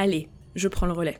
[0.00, 1.18] Allez, je prends le relais.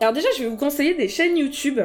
[0.00, 1.78] Alors déjà, je vais vous conseiller des chaînes YouTube.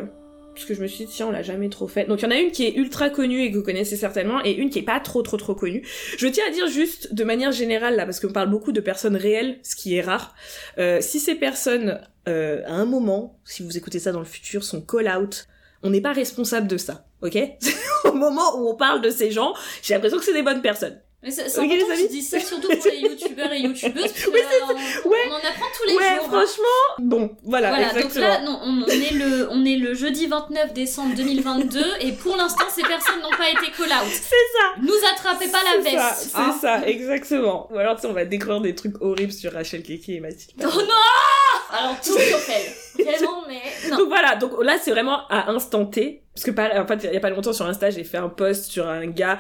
[0.53, 2.05] Parce que je me suis dit, tiens, on l'a jamais trop fait.
[2.05, 4.41] Donc il y en a une qui est ultra connue et que vous connaissez certainement,
[4.45, 5.85] et une qui est pas trop trop trop connue.
[6.17, 9.17] Je tiens à dire juste de manière générale là, parce qu'on parle beaucoup de personnes
[9.17, 10.33] réelles, ce qui est rare.
[10.77, 11.99] Euh, si ces personnes,
[12.30, 15.45] euh, à un moment, si vous écoutez ça dans le futur, sont call out,
[15.83, 17.38] on n'est pas responsable de ça, ok?
[18.05, 21.02] Au moment où on parle de ces gens, j'ai l'impression que c'est des bonnes personnes.
[21.26, 24.23] Mais c'est c'est important que tu dis ça surtout pour les youtubeurs et youtubeuses, parce
[24.26, 24.73] que Oui, euh,
[25.06, 25.18] on, ouais.
[25.28, 26.26] on en apprend tous les ouais, jours.
[26.26, 26.28] hein.
[26.45, 30.28] franchement, bon, voilà, Voilà, donc là, non, on, on est le, on est le jeudi
[30.28, 34.06] 29 décembre 2022 et pour l'instant, ces personnes n'ont pas été call out.
[34.12, 36.30] c'est ça Nous attrapez pas la C'est ça, veste.
[36.31, 36.58] C'est hein.
[36.62, 37.68] ça, exactement.
[37.74, 40.62] Ou alors, tu sais, on va découvrir des trucs horribles sur Rachel Keke et Mathilde.
[40.64, 43.03] Oh non Alors tout sauf elle.
[43.06, 43.97] Vraiment, mais non.
[43.97, 46.22] Donc voilà, donc là c'est vraiment à instant T.
[46.34, 48.66] Parce que en fait, il y a pas longtemps sur Insta, j'ai fait un post
[48.72, 49.40] sur un gars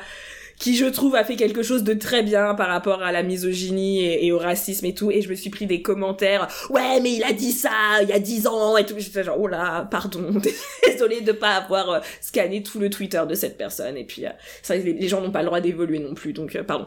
[0.59, 4.05] qui je trouve a fait quelque chose de très bien par rapport à la misogynie
[4.05, 7.11] et, et au racisme et tout et je me suis pris des commentaires ouais mais
[7.13, 7.69] il a dit ça
[8.01, 10.33] il y a 10 ans et tout j'étais genre oh là pardon
[10.85, 14.29] désolée de pas avoir euh, scanné tout le Twitter de cette personne et puis euh,
[14.61, 16.85] ça les, les gens n'ont pas le droit d'évoluer non plus donc euh, pardon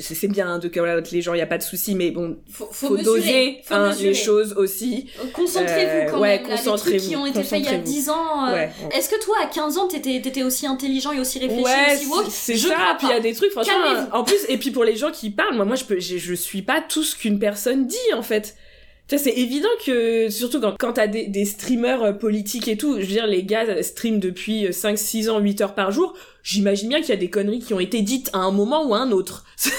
[0.00, 2.38] c'est bien de call out les gens il y a pas de souci mais bon
[2.50, 3.18] Faut, faut, faut, mesurer.
[3.20, 6.48] doser faut hein, les choses aussi Concentrez-vous Euh, quand ouais, même.
[6.50, 7.92] concentrez-vous, qui ont été faits il y a concentrez-vous.
[8.00, 8.52] 10 ans.
[8.52, 11.94] ouais Est-ce que toi, à 15 ans, t'étais étais aussi intelligent et aussi réfléchi, Ouais,
[11.96, 12.74] aussi woke Je ça.
[12.74, 13.74] crois Puis il y a des trucs, franchement.
[13.86, 16.18] Euh, En plus, et puis pour les gens qui parlent, moi, moi, je peux, je,
[16.18, 18.54] je suis pas tout ce qu'une personne dit, en fait.
[19.08, 22.76] Tu sais, c'est évident que, surtout quand, quand t'as des, des streamers euh, politiques et
[22.76, 25.74] tout, je veux dire, les gars euh, streament depuis euh, 5, 6 ans, 8 heures
[25.74, 28.52] par jour, j'imagine bien qu'il y a des conneries qui ont été dites à un
[28.52, 29.44] moment ou à un autre.
[29.56, 29.70] Ça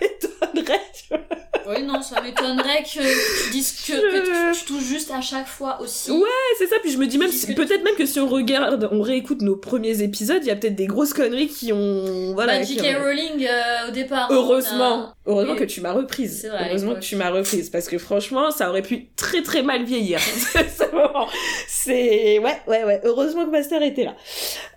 [0.00, 0.80] m'étonnerait.
[0.94, 1.20] tu vois.
[1.66, 5.46] Oui, non, ça m'étonnerait que tu dises que, que tu, tu touches juste à chaque
[5.46, 6.10] fois aussi.
[6.10, 6.20] Ouais,
[6.58, 6.76] c'est ça.
[6.82, 9.56] Puis je me dis même, si- peut-être même que si on regarde, on réécoute nos
[9.56, 12.58] premiers épisodes, il y a peut-être des grosses conneries qui ont, voilà.
[12.58, 12.82] bah, J.K.
[12.98, 14.28] ont- Rowling, euh, au départ.
[14.30, 16.40] Heureusement, a- heureusement Et- que tu m'as reprise.
[16.42, 19.62] C'est vrai, heureusement que tu m'as reprise parce que franchement, ça aurait pu très très
[19.62, 20.20] mal vieillir.
[21.68, 23.00] C'est ouais ouais ouais.
[23.04, 24.14] Heureusement que Master était là.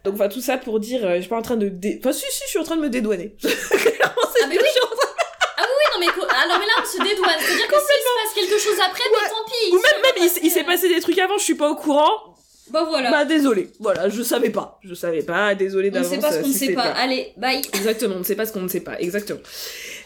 [0.03, 1.99] Donc enfin tout ça pour dire, euh, je suis pas en train de, dé...
[1.99, 3.35] enfin si si, je suis en train de me dédouaner.
[4.39, 4.63] Ah, mais oui.
[4.65, 5.09] je suis en train-
[5.57, 7.35] Oui, non, mais, co- alors, mais là, on se dédouane.
[7.39, 9.71] C'est-à-dire que s'il se passe quelque chose après, mais tant pis.
[9.71, 12.37] Ou même même il, s'est passé des trucs avant, je suis pas au courant.
[12.69, 13.11] Bah voilà.
[13.11, 13.69] Bah désolé.
[13.79, 14.79] Voilà, je savais pas.
[14.83, 15.55] Je savais pas.
[15.55, 16.11] Désolé on ne d'avance.
[16.11, 16.83] sait pas ce qu'on ne sait pas.
[16.83, 17.61] Allez, bye.
[17.73, 19.39] Exactement, on ne sait pas ce qu'on ne sait pas, exactement.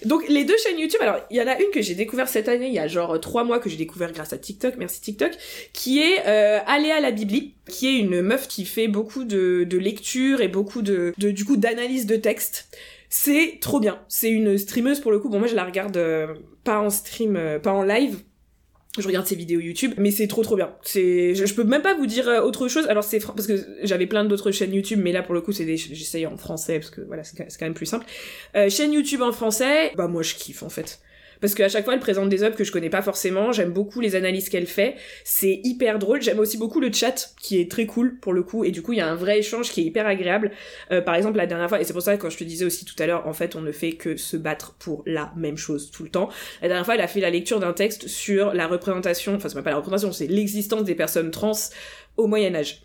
[0.06, 2.48] Donc les deux chaînes YouTube, alors il y en a une que j'ai découvert cette
[2.50, 5.32] année, il y a genre trois mois que j'ai découvert grâce à TikTok, merci TikTok,
[5.74, 9.78] qui est euh, Aléa la Bibli, qui est une meuf qui fait beaucoup de, de
[9.78, 12.68] lecture et beaucoup de, de du coup d'analyse de texte.
[13.14, 14.00] C'est trop bien.
[14.08, 15.28] C'est une streameuse pour le coup.
[15.28, 16.34] Bon moi je la regarde euh,
[16.64, 18.20] pas en stream, euh, pas en live,
[18.98, 20.74] je regarde ses vidéos YouTube, mais c'est trop trop bien.
[20.84, 22.88] C'est, je, peux même pas vous dire euh, autre chose.
[22.88, 25.66] Alors c'est parce que j'avais plein d'autres chaînes YouTube, mais là pour le coup c'est
[25.66, 28.06] des, j'essaye en français parce que voilà c'est quand même plus simple.
[28.70, 31.02] Chaîne YouTube en français, bah moi je kiffe en fait.
[31.42, 33.52] Parce qu'à chaque fois, elle présente des œuvres que je connais pas forcément.
[33.52, 34.96] J'aime beaucoup les analyses qu'elle fait.
[35.24, 36.22] C'est hyper drôle.
[36.22, 38.64] J'aime aussi beaucoup le chat, qui est très cool pour le coup.
[38.64, 40.52] Et du coup, il y a un vrai échange qui est hyper agréable.
[40.92, 42.64] Euh, par exemple, la dernière fois, et c'est pour ça que quand je te disais
[42.64, 45.58] aussi tout à l'heure, en fait, on ne fait que se battre pour la même
[45.58, 46.30] chose tout le temps.
[46.62, 49.62] La dernière fois, elle a fait la lecture d'un texte sur la représentation, enfin c'est
[49.62, 51.52] pas la représentation, c'est l'existence des personnes trans
[52.18, 52.84] au Moyen Âge.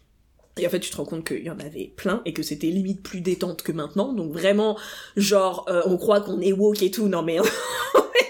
[0.58, 2.68] Et en fait, tu te rends compte qu'il y en avait plein et que c'était
[2.68, 4.14] limite plus détente que maintenant.
[4.14, 4.78] Donc vraiment,
[5.16, 7.08] genre, euh, on croit qu'on est woke et tout.
[7.08, 7.38] Non mais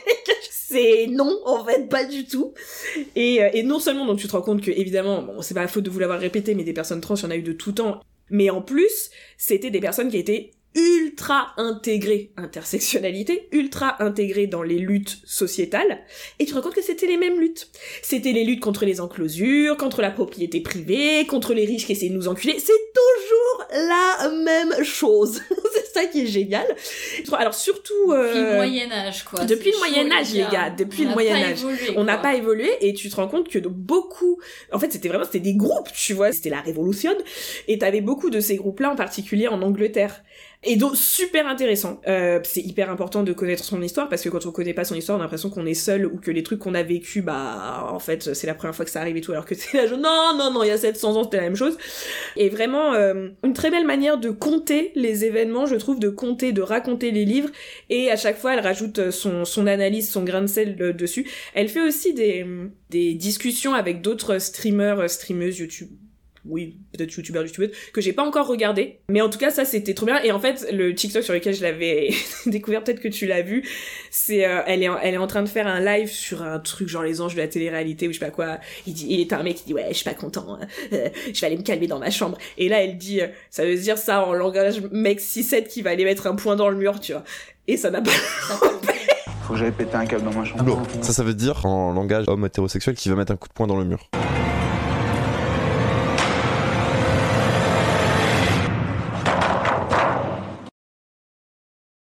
[0.77, 2.53] c'est non, en fait, pas du tout.
[3.15, 5.63] Et, euh, et non seulement, donc tu te rends compte que évidemment, bon, c'est pas
[5.63, 7.43] la faute de vous l'avoir répété, mais des personnes trans, il y en a eu
[7.43, 8.01] de tout temps.
[8.31, 14.79] Mais en plus, c'était des personnes qui étaient ultra intégré, intersectionnalité, ultra intégré dans les
[14.79, 16.05] luttes sociétales,
[16.39, 17.71] et tu te rends compte que c'était les mêmes luttes.
[18.03, 22.11] C'était les luttes contre les enclosures, contre la propriété privée, contre les riches qui essaient
[22.11, 25.41] de nous enculer, c'est toujours la même chose.
[25.97, 26.67] ça qui est génial.
[27.33, 28.13] Alors surtout...
[28.13, 29.45] Euh, depuis le Moyen-Âge, quoi.
[29.45, 31.59] Depuis le Moyen-Âge, les gars, depuis le Moyen-Âge.
[31.97, 34.39] On n'a pas évolué, et tu te rends compte que beaucoup...
[34.73, 37.15] En fait, c'était vraiment, c'était des groupes, tu vois, c'était la Révolution,
[37.69, 40.23] et t'avais beaucoup de ces groupes-là, en particulier en Angleterre.
[40.69, 42.01] Et donc super intéressant.
[42.09, 44.97] Euh, c'est hyper important de connaître son histoire parce que quand on connaît pas son
[44.97, 47.89] histoire, on a l'impression qu'on est seul ou que les trucs qu'on a vécu, bah
[47.93, 49.97] en fait c'est la première fois que ça arrive et tout, alors que c'est là,
[49.97, 51.79] non non non, il y a 700 ans c'était la même chose.
[52.37, 56.53] Et vraiment euh, une très belle manière de compter les événements, je trouve, de compter,
[56.53, 57.51] de raconter les livres.
[57.91, 61.29] Et à chaque fois, elle rajoute son son analyse, son grain de sel dessus.
[61.55, 62.47] Elle fait aussi des
[62.91, 65.91] des discussions avec d'autres streamers, streameuses, YouTube
[66.49, 69.01] oui, peut-être youtubeur, youtubeuse, que j'ai pas encore regardé.
[69.09, 70.23] Mais en tout cas, ça, c'était trop bien.
[70.23, 72.11] Et en fait, le TikTok sur lequel je l'avais
[72.47, 73.69] découvert, peut-être que tu l'as vu,
[74.11, 76.89] c'est, euh, elle est, elle est en train de faire un live sur un truc
[76.89, 78.59] genre les anges de la télé-réalité ou je sais pas quoi.
[78.87, 80.67] Il dit, il est un mec qui dit, ouais, je suis pas content, hein.
[80.93, 82.39] euh, je vais aller me calmer dans ma chambre.
[82.59, 85.91] Et là, elle dit, euh, ça veut dire ça en langage mec 6-7 qui va
[85.91, 87.25] aller mettre un point dans le mur, tu vois.
[87.69, 88.11] Et ça n'a pas...
[88.11, 90.83] Faut que j'aille péter un câble dans ma chambre.
[91.03, 93.67] Ça, ça veut dire en langage homme hétérosexuel qui va mettre un coup de poing
[93.67, 94.09] dans le mur.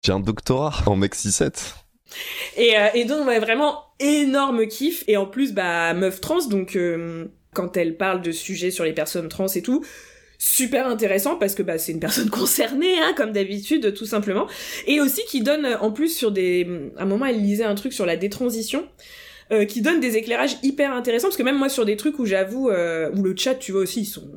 [0.09, 1.75] Un doctorat en Mexi 7.
[2.57, 5.03] Et, euh, donc, vraiment énorme kiff.
[5.07, 8.93] Et en plus, bah, meuf trans, donc euh, quand elle parle de sujets sur les
[8.93, 9.85] personnes trans et tout,
[10.37, 14.47] super intéressant parce que bah, c'est une personne concernée, hein, comme d'habitude, tout simplement.
[14.87, 16.67] Et aussi qui donne, en plus, sur des...
[16.97, 18.87] À un moment, elle lisait un truc sur la détransition.
[19.51, 22.25] Euh, qui donne des éclairages hyper intéressants parce que même moi sur des trucs où
[22.27, 24.29] j'avoue euh, où le chat tu vois aussi ils sont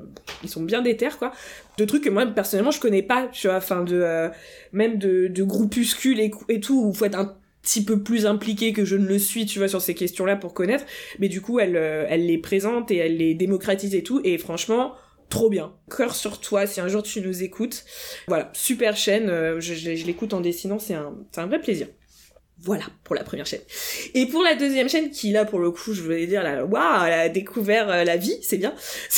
[0.42, 1.32] ils sont bien déter quoi
[1.76, 4.30] de trucs que moi personnellement je connais pas tu vois enfin de euh,
[4.72, 6.30] même de, de groupuscules et,
[6.60, 9.58] tout où faut être un petit peu plus impliqué que je ne le suis, tu
[9.58, 10.84] vois, sur ces questions-là pour connaître.
[11.20, 14.20] Mais du coup, elle, elle les présente et elle les démocratise et tout.
[14.24, 14.96] Et franchement,
[15.28, 15.72] trop bien.
[15.96, 17.84] Cœur sur toi, si un jour tu nous écoutes.
[18.26, 19.28] Voilà, super chaîne.
[19.60, 21.86] je, je l'écoute en dessinant, c'est un, c'est un vrai plaisir.
[22.64, 23.60] Voilà pour la première chaîne.
[24.14, 27.06] Et pour la deuxième chaîne, qui là pour le coup, je voulais dire, là, waouh,
[27.06, 28.74] elle a découvert euh, la vie, c'est bien.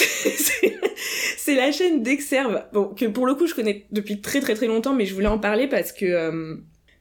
[1.36, 4.66] C'est la chaîne d'Exerve, bon que pour le coup je connais depuis très très très
[4.66, 6.56] longtemps, mais je voulais en parler parce que euh,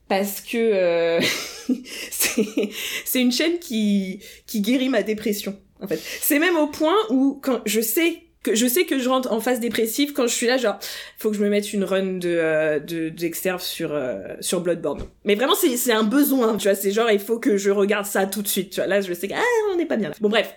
[0.09, 1.21] parce que euh,
[2.11, 5.57] c'est une chaîne qui qui guérit ma dépression.
[5.79, 9.31] En fait, c'est même au point où quand je sais je sais que je rentre
[9.31, 10.77] en phase dépressive quand je suis là genre
[11.17, 15.03] faut que je me mette une run de euh, de d'exterve sur euh, sur Bloodborne.
[15.25, 18.25] Mais vraiment c'est un besoin, tu vois, c'est genre il faut que je regarde ça
[18.25, 18.87] tout de suite, tu vois.
[18.87, 20.11] Là je sais que ah, on n'est pas bien.
[20.19, 20.53] Bon bref,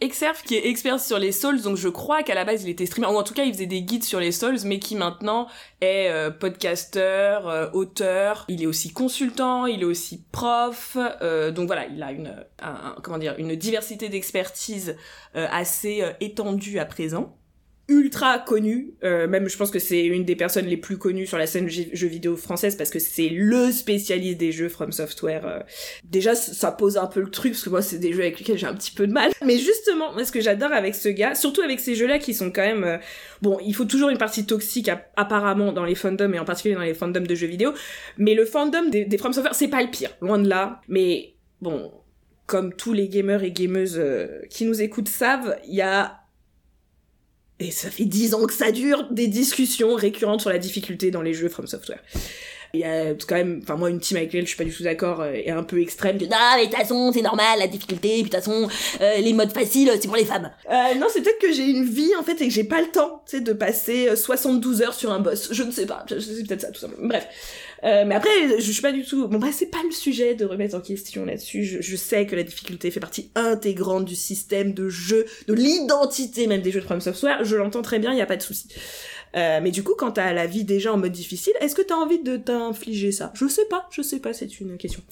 [0.00, 2.84] Exerf qui est expert sur les Souls, donc je crois qu'à la base il était
[2.84, 5.46] streamer, ou en tout cas il faisait des guides sur les Souls, mais qui maintenant
[5.80, 11.68] est euh, podcasteur, euh, auteur, il est aussi consultant, il est aussi prof, euh, donc
[11.68, 12.34] voilà, il a une,
[13.02, 14.96] comment dire, une diversité d'expertise
[15.34, 17.36] assez étendue à présent
[17.88, 21.36] ultra connu, euh, même je pense que c'est une des personnes les plus connues sur
[21.36, 25.46] la scène jeux vidéo française parce que c'est le spécialiste des jeux From Software.
[25.46, 25.60] Euh.
[26.04, 28.56] Déjà ça pose un peu le truc parce que moi c'est des jeux avec lesquels
[28.56, 29.32] j'ai un petit peu de mal.
[29.44, 32.62] Mais justement, ce que j'adore avec ce gars, surtout avec ces jeux-là qui sont quand
[32.62, 32.98] même euh,
[33.42, 36.80] bon, il faut toujours une partie toxique apparemment dans les fandoms et en particulier dans
[36.80, 37.72] les fandoms de jeux vidéo,
[38.16, 40.80] mais le fandom des, des From Software c'est pas le pire, loin de là.
[40.88, 41.92] Mais bon,
[42.46, 44.00] comme tous les gamers et gameuses
[44.48, 46.23] qui nous écoutent savent, il y a
[47.60, 51.22] et ça fait dix ans que ça dure, des discussions récurrentes sur la difficulté dans
[51.22, 52.00] les jeux From Software.
[52.74, 54.74] Il y a quand même, enfin moi une team avec laquelle je suis pas du
[54.74, 56.18] tout d'accord euh, est un peu extrême.
[56.18, 58.68] De, ah mais de toute façon c'est normal la difficulté, puis de toute façon
[59.00, 60.50] euh, les modes faciles c'est pour les femmes.
[60.70, 62.88] Euh, non c'est peut-être que j'ai une vie en fait et que j'ai pas le
[62.88, 65.48] temps, tu sais, de passer 72 heures sur un boss.
[65.52, 67.08] Je ne sais pas, c'est peut-être ça tout simplement.
[67.08, 67.26] Bref.
[67.84, 69.28] Euh, mais après, je, suis pas du tout.
[69.28, 71.64] Bon, bref, c'est pas le sujet de remettre en question là-dessus.
[71.64, 76.46] Je, je, sais que la difficulté fait partie intégrante du système de jeu, de l'identité
[76.46, 77.44] même des jeux de From Software.
[77.44, 78.68] Je l'entends très bien, il y a pas de souci.
[79.36, 81.96] Euh, mais du coup, quand t'as la vie déjà en mode difficile, est-ce que t'as
[81.96, 83.32] envie de t'infliger ça?
[83.34, 85.02] Je sais pas, je sais pas, c'est une question.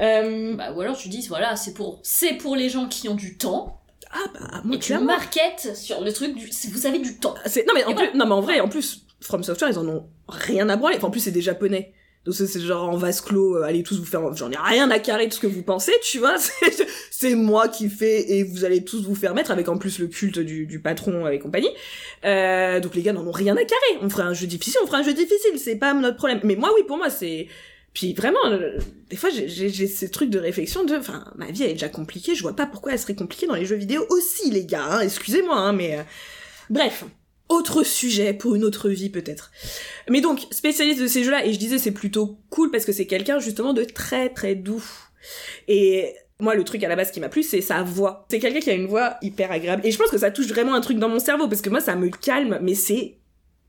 [0.00, 0.54] Euh...
[0.56, 3.38] Bah, ou alors tu dis, voilà, c'est pour, c'est pour les gens qui ont du
[3.38, 3.80] temps.
[4.10, 7.34] Ah bah, moi, et tu marketes sur le truc du, vous avez du temps.
[7.66, 10.06] Non mais en plus, non mais en vrai, en plus, From Software, ils en ont
[10.28, 10.96] rien à branler.
[10.96, 11.94] Enfin, en plus, c'est des japonais.
[12.24, 15.00] Donc c'est genre en vase clos, euh, allez tous vous faire, j'en ai rien à
[15.00, 16.36] carrer de ce que vous pensez, tu vois,
[17.10, 20.06] c'est moi qui fais et vous allez tous vous faire mettre avec en plus le
[20.06, 21.70] culte du, du patron et compagnie.
[22.24, 24.86] Euh, donc les gars n'en ont rien à carrer, on fera un jeu difficile, on
[24.86, 26.38] fera un jeu difficile, c'est pas notre problème.
[26.44, 27.48] Mais moi oui, pour moi c'est...
[27.92, 28.78] Puis vraiment, euh,
[29.10, 32.36] des fois j'ai ces trucs de réflexion de, enfin ma vie elle est déjà compliquée,
[32.36, 35.00] je vois pas pourquoi elle serait compliquée dans les jeux vidéo aussi les gars, hein,
[35.00, 35.98] excusez-moi, hein, mais...
[36.70, 37.04] Bref,
[37.52, 39.50] autre sujet pour une autre vie peut-être.
[40.08, 43.06] Mais donc, spécialiste de ces jeux-là, et je disais c'est plutôt cool parce que c'est
[43.06, 44.84] quelqu'un justement de très très doux.
[45.68, 48.26] Et moi, le truc à la base qui m'a plu, c'est sa voix.
[48.30, 49.82] C'est quelqu'un qui a une voix hyper agréable.
[49.84, 51.80] Et je pense que ça touche vraiment un truc dans mon cerveau, parce que moi,
[51.80, 53.18] ça me calme, mais c'est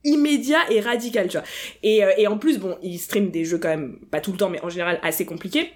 [0.03, 1.45] immédiat et radical, tu vois.
[1.83, 4.37] Et, euh, et en plus, bon, il stream des jeux quand même, pas tout le
[4.37, 5.71] temps, mais en général assez compliqués.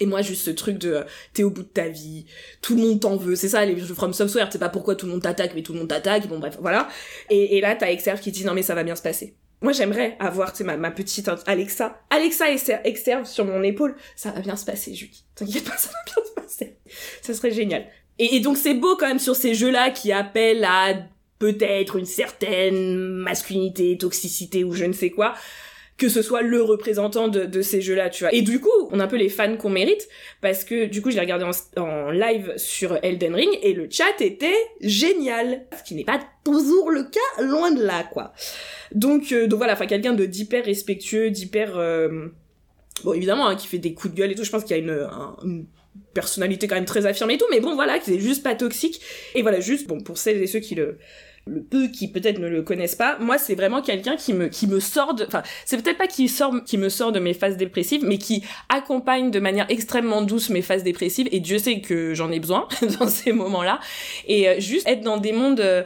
[0.00, 1.02] Et moi, juste ce truc de euh,
[1.34, 2.24] t'es au bout de ta vie,
[2.62, 3.36] tout le monde t'en veut.
[3.36, 5.72] C'est ça, les jeux From Software, c'est pas pourquoi tout le monde t'attaque, mais tout
[5.74, 6.26] le monde t'attaque.
[6.26, 6.88] Bon, bref, voilà.
[7.28, 9.34] Et, là, t'as Exerve qui dit non, mais ça va bien se passer.
[9.62, 12.00] Moi, j'aimerais avoir, tu ma, ma petite Alexa.
[12.08, 13.94] Alexa Exer- Exerve sur mon épaule.
[14.16, 15.24] Ça va bien se passer, Julie.
[15.34, 16.76] T'inquiète pas, ça va bien se passer.
[17.20, 17.84] Ça serait génial.
[18.18, 20.94] Et, et donc, c'est beau quand même sur ces jeux-là qui appellent à
[21.38, 25.34] peut-être une certaine masculinité, toxicité ou je ne sais quoi
[26.00, 28.34] que ce soit le représentant de, ces jeux-là, tu vois.
[28.34, 30.08] Et du coup, on a un peu les fans qu'on mérite,
[30.40, 31.44] parce que du coup, je l'ai regardé
[31.76, 35.66] en, live sur Elden Ring, et le chat était génial.
[35.78, 38.32] Ce qui n'est pas toujours le cas, loin de là, quoi.
[38.94, 41.76] Donc, euh, donc voilà, enfin, quelqu'un d'hyper respectueux, d'hyper...
[41.76, 42.28] euh,
[43.04, 44.80] Bon, évidemment, hein, qui fait des coups de gueule et tout, je pense qu'il y
[44.80, 45.66] a une, un- une
[46.14, 49.00] personnalité quand même très affirmée et tout, mais bon, voilà, qui est juste pas toxique.
[49.34, 50.98] Et voilà, juste, bon, pour celles et ceux qui le
[51.50, 54.66] le peu qui peut-être ne le connaissent pas, moi c'est vraiment quelqu'un qui me qui
[54.66, 57.56] me sort de enfin c'est peut-être pas qui sort qui me sort de mes phases
[57.56, 62.14] dépressives mais qui accompagne de manière extrêmement douce mes phases dépressives et Dieu sait que
[62.14, 62.68] j'en ai besoin
[63.00, 63.80] dans ces moments-là.
[64.26, 65.82] Et euh, juste être dans des mondes euh,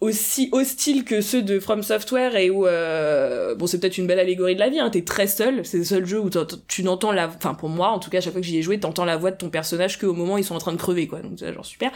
[0.00, 4.18] aussi hostiles que ceux de From Software et où euh, bon c'est peut-être une belle
[4.18, 6.28] allégorie de la vie hein, t'es très seul c'est le seul jeu où
[6.68, 8.62] tu n'entends la enfin pour moi en tout cas à chaque fois que j'y ai
[8.62, 10.76] joué t'entends la voix de ton personnage qu'au moment où ils sont en train de
[10.76, 11.20] crever quoi.
[11.20, 11.90] Donc c'est genre super.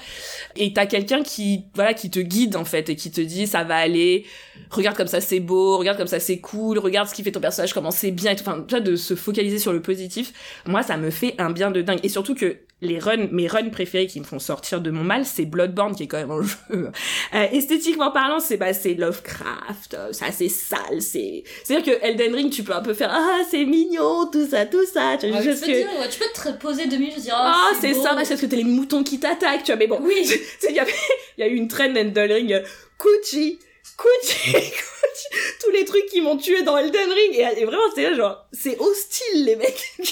[0.56, 3.64] Et t'as quelqu'un qui voilà qui te guide en fait et qui te dit ça
[3.64, 4.24] va aller
[4.70, 7.40] regarde comme ça c'est beau regarde comme ça c'est cool regarde ce qui fait ton
[7.40, 8.44] personnage comment c'est bien et tout.
[8.46, 10.32] Enfin de se focaliser sur le positif
[10.64, 12.00] moi ça me fait un bien de dingue.
[12.02, 15.24] Et surtout que les runs mes runs préférés qui me font sortir de mon mal
[15.26, 16.90] c'est Bloodborne qui est quand même un jeu
[17.34, 21.94] euh, esthétiquement parlant c'est bah c'est Lovecraft euh, ça c'est sale c'est c'est à dire
[21.94, 25.16] que Elden Ring tu peux un peu faire ah c'est mignon tout ça tout ça
[25.18, 27.20] tu vois Ouais, tu, juste peux que dire, ouais, tu peux te poser deux minutes
[27.20, 28.02] dire ah oh, c'est beau.
[28.02, 30.30] ça parce que t'as les moutons qui t'attaquent tu vois mais bon Oui.
[30.68, 30.92] il y avait,
[31.38, 32.62] y a eu une trend Elden Ring, euh,
[32.98, 33.58] Kuchi,
[33.96, 35.28] Kuchi, Kuchi,
[35.62, 38.46] tous les trucs qui m'ont tué dans Elden Ring, et, et vraiment, c'est là, genre,
[38.52, 39.92] c'est hostile, les mecs.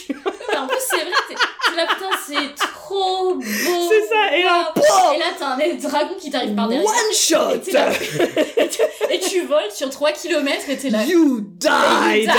[0.57, 3.43] En plus, c'est vrai, t'es là, putain, c'est trop beau.
[3.45, 4.73] C'est ça, et là.
[5.15, 6.85] Et là, t'as un dragon qui t'arrive par derrière.
[6.85, 7.61] One shot!
[7.69, 7.93] Et là.
[7.93, 8.83] Tu,
[9.15, 11.05] et tu voles sur 3 km et t'es là.
[11.05, 12.31] You died!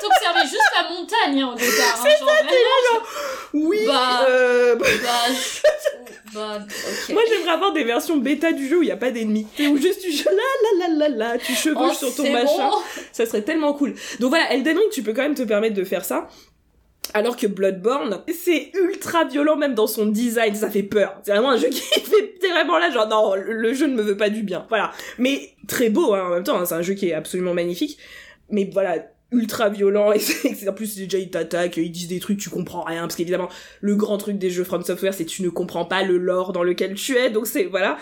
[0.00, 2.02] T'observais juste la montagne hein, au départ.
[2.02, 2.96] C'est ça,
[3.52, 4.24] Oui, Bah.
[4.28, 4.86] euh, Bah,
[5.28, 6.58] je- bah,
[7.10, 9.46] moi j'aimerais avoir des versions bêta du jeu où il n'y a pas d'ennemis.
[9.60, 12.70] Où juste tu là là là là là, tu chevauches Oh, sur ton machin.
[12.70, 12.76] bon.
[13.12, 13.94] Ça serait tellement cool.
[14.20, 16.28] Donc voilà, Elden Ring, tu peux quand même te permettre de faire ça.
[17.14, 21.20] Alors que Bloodborne, c'est ultra violent même dans son design, ça fait peur.
[21.24, 24.02] C'est vraiment un jeu qui fait, vraiment là genre non, le, le jeu ne me
[24.02, 24.64] veut pas du bien.
[24.68, 24.92] Voilà.
[25.18, 27.98] Mais très beau hein, en même temps, hein, c'est un jeu qui est absolument magnifique.
[28.50, 28.96] Mais voilà,
[29.32, 32.82] ultra violent et c'est en plus déjà ils t'attaquent, ils disent des trucs tu comprends
[32.82, 33.48] rien parce qu'évidemment
[33.80, 36.62] le grand truc des jeux From Software c'est tu ne comprends pas le lore dans
[36.62, 37.98] lequel tu es donc c'est voilà.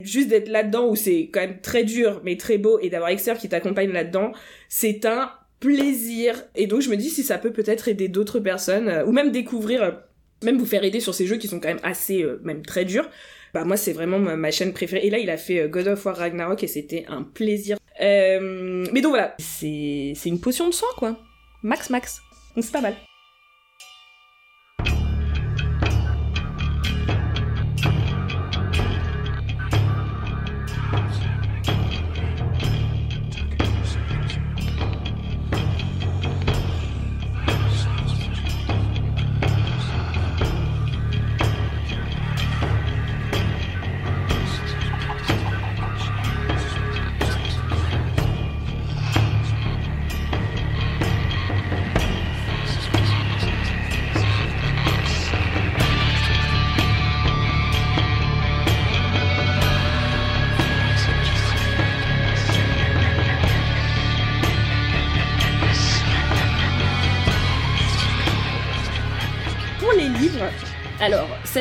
[0.00, 3.36] Juste d'être là-dedans où c'est quand même très dur mais très beau et d'avoir Exer
[3.38, 4.32] qui t'accompagne là-dedans
[4.68, 6.42] c'est un plaisir.
[6.54, 9.30] Et donc je me dis si ça peut peut-être aider d'autres personnes euh, ou même
[9.30, 9.90] découvrir euh,
[10.42, 12.86] même vous faire aider sur ces jeux qui sont quand même assez euh, même très
[12.86, 13.08] durs.
[13.52, 15.06] Bah moi c'est vraiment ma, ma chaîne préférée.
[15.06, 19.10] Et là il a fait God of War Ragnarok et c'était un plaisir mais donc
[19.10, 19.34] voilà.
[19.38, 21.16] C'est une potion de soin quoi.
[21.62, 22.22] Max max.
[22.54, 22.96] Donc c'est pas mal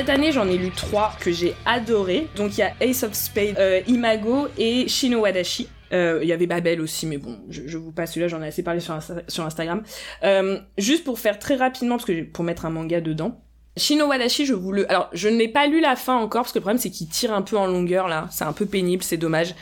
[0.09, 2.27] cette année j'en ai lu trois que j'ai adoré.
[2.35, 5.67] Donc il y a Ace of Spades, euh, Imago et Shino Wadashi.
[5.93, 8.63] Euh, Il y avait Babel aussi, mais bon, je, vous passe celui-là, j'en ai assez
[8.63, 9.83] parlé sur, Insta- sur Instagram.
[10.23, 13.39] Euh, juste pour faire très rapidement, parce que pour mettre un manga dedans.
[13.77, 14.89] Shino Wadashi, je vous le...
[14.89, 17.31] Alors, je n'ai pas lu la fin encore, parce que le problème, c'est qu'il tire
[17.31, 18.27] un peu en longueur, là.
[18.31, 19.53] C'est un peu pénible, c'est dommage.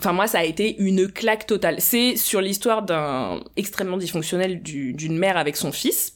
[0.00, 1.82] Enfin, moi, ça a été une claque totale.
[1.82, 6.14] C'est sur l'histoire d'un extrêmement dysfonctionnel du- d'une mère avec son fils,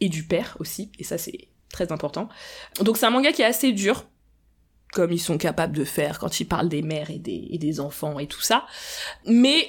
[0.00, 2.28] et du père aussi, et ça, c'est très important.
[2.80, 4.06] Donc, c'est un manga qui est assez dur,
[4.92, 8.26] comme ils sont capables de faire quand ils parlent des mères et des, enfants et
[8.26, 8.64] tout ça.
[9.26, 9.68] Mais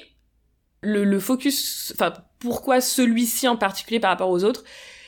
[0.80, 4.64] le, le focus, enfin, pourquoi celui-ci en particulier par rapport aux autres,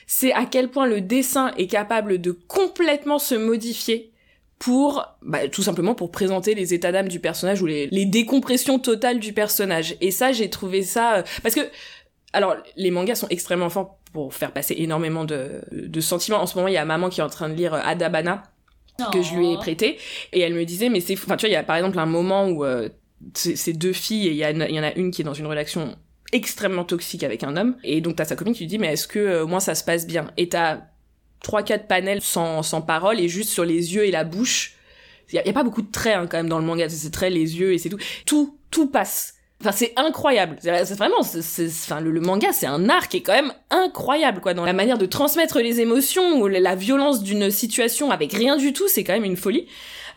[0.07, 4.13] c'est à quel point le dessin est capable de complètement se modifier
[4.59, 8.79] pour, bah, tout simplement pour présenter les états d'âme du personnage ou les, les décompressions
[8.79, 9.97] totales du personnage.
[10.03, 11.63] Et ça, j'ai trouvé ça, euh, parce que,
[12.33, 16.41] alors, les mangas sont extrêmement forts pour faire passer énormément de, de sentiments.
[16.41, 18.43] En ce moment, il y a maman qui est en train de lire euh, Adabana,
[19.13, 19.59] que je lui ai Oh.
[19.59, 19.99] prêté.
[20.33, 22.07] Et elle me disait mais c'est enfin tu vois il y a par exemple un
[22.07, 22.89] moment où euh,
[23.35, 25.47] c'est c'est deux filles et il y, a en a une qui est dans une
[25.47, 25.97] relation
[26.33, 27.77] extrêmement toxique avec un homme.
[27.83, 29.85] Et donc t'as sa copine qui lui dit mais est-ce que euh, moins ça se
[29.85, 30.31] passe bien?
[30.37, 30.83] Et t'as
[31.43, 34.75] trois quatre panels sans sans parole et juste sur les yeux et la bouche.
[35.33, 36.65] Il y, a- il y a pas beaucoup de traits hein, quand même dans le
[36.67, 36.89] manga.
[36.89, 37.99] C'est très les yeux et c'est tout.
[38.27, 40.57] Tout tout passe Enfin, c'est incroyable.
[40.61, 44.55] C'est vraiment, c'est- enfin, le, manga, c'est un art qui est quand même incroyable, quoi,
[44.55, 48.73] dans la manière de transmettre les émotions ou la- violence d'une situation avec rien du
[48.73, 49.67] tout, c'est quand même une folie.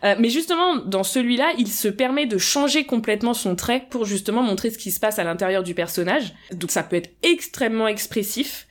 [0.02, 4.42] Euh, mais justement, dans celui-là, il se permet de changer complètement son trait pour justement
[4.42, 6.34] montrer ce qui se passe à l'intérieur du personnage.
[6.52, 8.66] Donc ça peut être extrêmement expressif.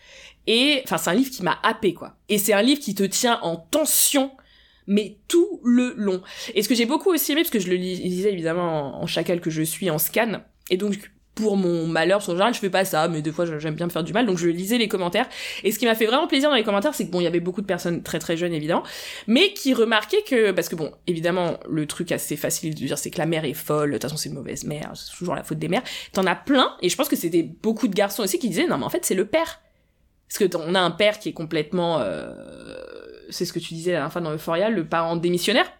[0.47, 2.15] Et, enfin, c'est un livre qui m'a happé, quoi.
[2.29, 4.31] Et c'est un livre qui te tient en tension,
[4.87, 6.21] mais tout le long.
[6.55, 9.03] Et ce que j'ai beaucoup aussi aimé, parce que je le lis- lisais évidemment en,
[9.03, 10.41] en chacal que je suis en scan,
[10.73, 13.45] et donc pour mon malheur, parce qu'en général je fais pas ça, mais des fois
[13.59, 15.27] j'aime bien me faire du mal, donc je lisais les commentaires.
[15.63, 17.27] Et ce qui m'a fait vraiment plaisir dans les commentaires, c'est que bon, il y
[17.27, 18.83] avait beaucoup de personnes très très jeunes évidemment,
[19.27, 23.11] mais qui remarquaient que, parce que bon, évidemment, le truc assez facile de dire, c'est
[23.11, 25.43] que la mère est folle, de toute façon c'est une mauvaise mère, c'est toujours la
[25.43, 25.83] faute des mères.
[26.11, 28.77] T'en as plein, et je pense que c'était beaucoup de garçons aussi qui disaient, non
[28.77, 29.61] mais en fait c'est le père.
[30.27, 32.33] Parce que on a un père qui est complètement, euh,
[33.29, 35.71] c'est ce que tu disais la dernière fois dans Euphoria, le parent démissionnaire.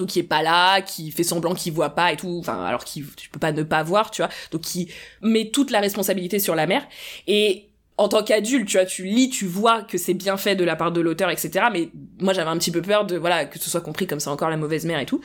[0.00, 2.84] Donc qui est pas là, qui fait semblant qu'il voit pas et tout, enfin alors
[2.84, 4.30] qu'il tu peux pas ne pas voir, tu vois.
[4.50, 4.88] Donc qui
[5.20, 6.86] met toute la responsabilité sur la mère
[7.26, 7.66] et
[7.98, 10.74] en tant qu'adulte, tu vois, tu lis, tu vois que c'est bien fait de la
[10.74, 11.66] part de l'auteur, etc.
[11.70, 14.30] Mais moi, j'avais un petit peu peur de, voilà, que ce soit compris comme ça
[14.30, 15.20] encore la mauvaise mère et tout.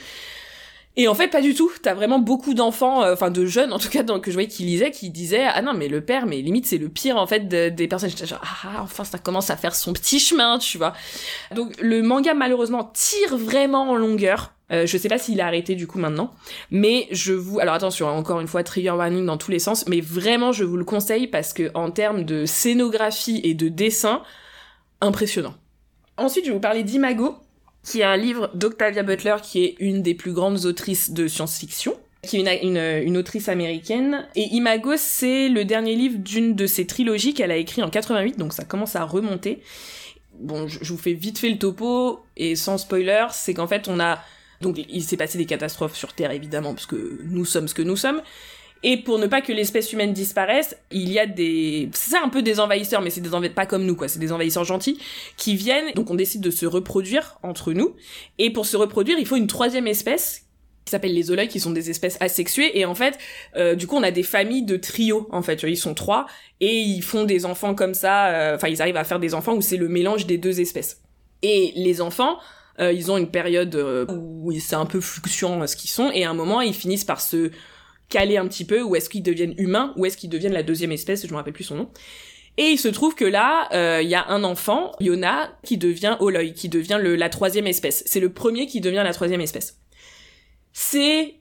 [0.98, 1.72] Et en fait, pas du tout.
[1.82, 4.64] T'as vraiment beaucoup d'enfants, euh, enfin de jeunes en tout cas, que je voyais qui
[4.64, 7.48] lisaient, qui disaient ah non mais le père, mais limite c'est le pire en fait
[7.48, 8.10] de- des personnes.
[8.10, 10.94] J'étais genre ah enfin ça commence à faire son petit chemin, tu vois.
[11.54, 14.54] Donc le manga malheureusement tire vraiment en longueur.
[14.72, 16.34] Euh, je sais pas s'il a arrêté du coup maintenant,
[16.72, 20.02] mais je vous alors attention encore une fois trigger warning dans tous les sens, mais
[20.02, 24.24] vraiment je vous le conseille parce que en termes de scénographie et de dessin,
[25.02, 25.54] impressionnant.
[26.18, 27.36] Ensuite je vais vous parler d'Imago,
[27.84, 31.96] qui est un livre d'Octavia Butler, qui est une des plus grandes autrices de science-fiction,
[32.24, 34.28] qui est une, une, autrice américaine.
[34.36, 38.40] Et Imago, c'est le dernier livre d'une de ses trilogies qu'elle a écrit en 88,
[38.40, 39.62] donc ça commence à remonter.
[40.40, 43.88] Bon, je, je vous fais vite fait le topo, et sans spoiler, c'est qu'en fait,
[43.88, 44.20] on a...
[44.62, 47.82] Donc, il s'est passé des catastrophes sur Terre, évidemment, parce que nous sommes ce que
[47.82, 48.22] nous sommes.
[48.84, 51.90] Et pour ne pas que l'espèce humaine disparaisse, il y a des...
[51.94, 54.08] C'est un peu des envahisseurs, mais c'est des envahisseurs pas comme nous, quoi.
[54.08, 55.00] C'est des envahisseurs gentils
[55.38, 57.96] qui viennent, donc on décide de se reproduire entre nous.
[58.38, 60.44] Et pour se reproduire, il faut une troisième espèce
[60.84, 62.78] qui s'appelle les Oloi, qui sont des espèces asexuées.
[62.78, 63.18] Et en fait,
[63.56, 65.64] euh, du coup, on a des familles de trios, en fait.
[65.64, 66.28] Ils sont trois,
[66.60, 68.28] et ils font des enfants comme ça.
[68.28, 71.02] euh, Enfin, ils arrivent à faire des enfants où c'est le mélange des deux espèces.
[71.42, 72.38] Et les enfants,
[72.80, 76.12] euh, ils ont une période euh, où c'est un peu fluctuant euh, ce qu'ils sont,
[76.12, 77.52] et à un moment, ils finissent par se
[78.10, 80.92] caler un petit peu, ou est-ce qu'ils deviennent humains, ou est-ce qu'ils deviennent la deuxième
[80.92, 81.90] espèce, je me rappelle plus son nom.
[82.58, 86.16] Et il se trouve que là, euh, il y a un enfant, Yona, qui devient
[86.20, 88.04] Oloy, qui devient la troisième espèce.
[88.06, 89.82] C'est le premier qui devient la troisième espèce.
[90.72, 91.36] C'est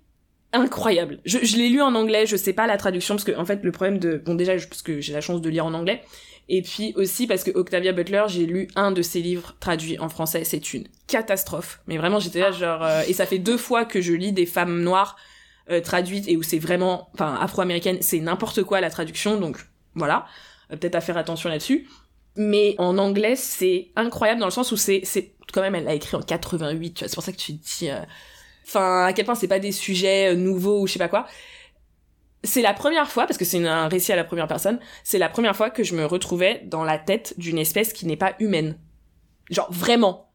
[0.53, 1.21] incroyable.
[1.25, 3.71] Je, l'ai lu en anglais, je sais pas la traduction, parce que en fait le
[3.71, 4.17] problème de...
[4.17, 6.03] Bon déjà, parce que j'ai la chance de lire en anglais,
[6.49, 10.09] et puis aussi parce que Octavia Butler, j'ai lu un de ses livres traduits en
[10.09, 11.81] français, c'est une catastrophe.
[11.87, 12.83] Mais vraiment, j'étais là genre...
[12.83, 15.17] euh, et ça fait deux fois que je lis des femmes noires
[15.71, 17.09] euh, traduites, et où c'est vraiment...
[17.15, 19.57] Enfin, afro-américaine, c'est n'importe quoi la traduction, donc
[19.95, 20.27] voilà.
[20.71, 21.89] Euh, Peut-être à faire attention là-dessus.
[22.37, 25.01] Mais en anglais, c'est incroyable dans le sens où c'est...
[25.05, 27.57] c'est Quand même, elle l'a écrit en 88, tu vois, c'est pour ça que tu
[27.57, 27.89] te dis...
[28.67, 31.27] Enfin, à quel point c'est pas des sujets nouveaux ou je sais pas quoi.
[32.45, 35.29] C'est la première fois, parce que c'est un récit à la première personne, c'est la
[35.29, 38.79] première fois que je me retrouvais dans la tête d'une espèce qui n'est pas humaine.
[39.51, 40.31] Genre, vraiment.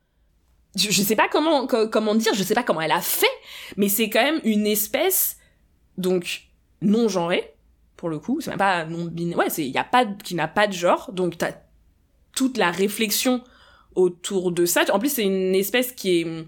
[0.76, 3.28] Je, je sais pas comment, co- comment dire, je sais pas comment elle a fait,
[3.78, 5.38] mais c'est quand même une espèce,
[5.98, 6.44] donc,
[6.82, 7.54] non genrée,
[7.96, 10.48] pour le coup, c'est même pas non binaire, ouais, c'est, y a pas, qui n'a
[10.48, 11.54] pas de genre, donc t'as
[12.36, 13.44] toute la réflexion
[13.96, 14.84] autour de ça.
[14.94, 16.46] En plus, c'est une espèce qui est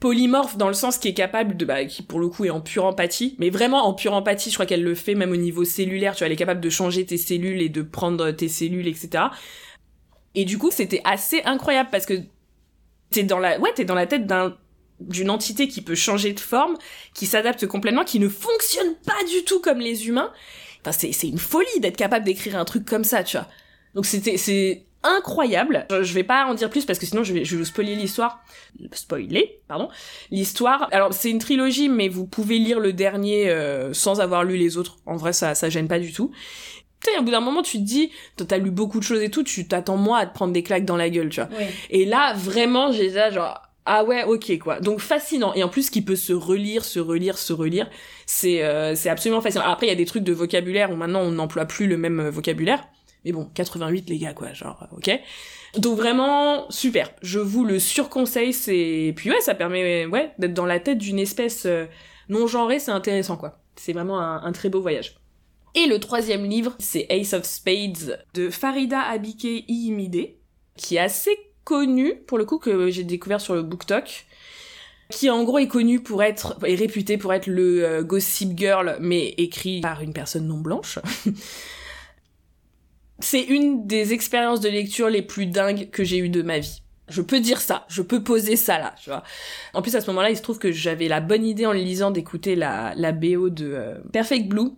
[0.00, 2.60] polymorphe dans le sens qui est capable de bah qui pour le coup est en
[2.60, 5.64] pure empathie mais vraiment en pure empathie je crois qu'elle le fait même au niveau
[5.64, 8.86] cellulaire tu vois elle est capable de changer tes cellules et de prendre tes cellules
[8.86, 9.24] etc
[10.36, 12.14] et du coup c'était assez incroyable parce que
[13.10, 14.56] t'es dans la ouais t'es dans la tête d'un
[15.00, 16.76] d'une entité qui peut changer de forme
[17.14, 20.32] qui s'adapte complètement qui ne fonctionne pas du tout comme les humains.
[20.80, 23.46] Enfin c'est c'est une folie d'être capable d'écrire un truc comme ça tu vois.
[23.94, 25.86] Donc c'était c'est incroyable.
[25.90, 27.94] Je, vais pas en dire plus parce que sinon je vais, je vais vous spoiler
[27.94, 28.42] l'histoire.
[28.92, 29.88] Spoiler, pardon.
[30.30, 30.88] L'histoire.
[30.92, 34.76] Alors c'est une trilogie, mais vous pouvez lire le dernier euh, sans avoir lu les
[34.76, 34.96] autres.
[35.06, 36.30] En vrai, ça, ça gêne pas du tout.
[37.00, 39.30] Tu sais, au bout d'un moment, tu te dis, t'as lu beaucoup de choses et
[39.30, 41.48] tout, tu t'attends moi à te prendre des claques dans la gueule, tu vois.
[41.56, 41.68] Ouais.
[41.90, 44.80] Et là, vraiment, j'ai ça genre, ah ouais, ok, quoi.
[44.80, 45.54] Donc fascinant.
[45.54, 47.88] Et en plus, qui peut se relire, se relire, se relire,
[48.26, 49.64] c'est euh, c'est absolument fascinant.
[49.64, 52.20] Après, il y a des trucs de vocabulaire où maintenant on n'emploie plus le même
[52.20, 52.84] euh, vocabulaire.
[53.24, 55.20] Mais bon, 88 les gars, quoi, genre, euh, ok.
[55.76, 57.10] Donc vraiment, super.
[57.22, 59.12] Je vous le surconseille, c'est...
[59.16, 61.86] Puis ouais, ça permet, ouais, d'être dans la tête d'une espèce euh,
[62.28, 63.58] non genrée, c'est intéressant, quoi.
[63.76, 65.16] C'est vraiment un, très beau voyage.
[65.74, 70.30] Et le troisième livre, c'est Ace of Spades de Farida Abike Iimide,
[70.76, 74.26] qui est assez connu, pour le coup, que j'ai découvert sur le BookTok,
[75.10, 78.96] qui en gros est connu pour être, est réputé pour être le euh, Gossip Girl,
[79.00, 80.98] mais écrit par une personne non blanche.
[83.20, 86.82] c'est une des expériences de lecture les plus dingues que j'ai eues de ma vie.
[87.08, 89.22] Je peux dire ça, je peux poser ça là, tu vois.
[89.72, 91.78] En plus, à ce moment-là, il se trouve que j'avais la bonne idée en le
[91.78, 94.72] lisant d'écouter la, la BO de euh, Perfect Blue,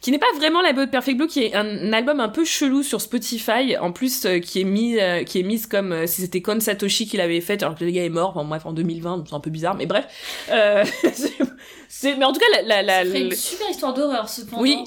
[0.00, 2.44] qui n'est pas vraiment la BO de Perfect Blue, qui est un, album un peu
[2.44, 6.06] chelou sur Spotify, en plus euh, qui est mis, euh, qui est mise comme euh,
[6.08, 8.66] si c'était Kon Satoshi qui l'avait fait, alors que le gars est mort, enfin bref,
[8.66, 10.06] en 2020, c'est un peu bizarre, mais bref.
[10.50, 10.84] Euh,
[11.88, 14.62] c'est- mais en tout cas, la, la, la, ferait une super histoire d'horreur, cependant.
[14.62, 14.78] Oui.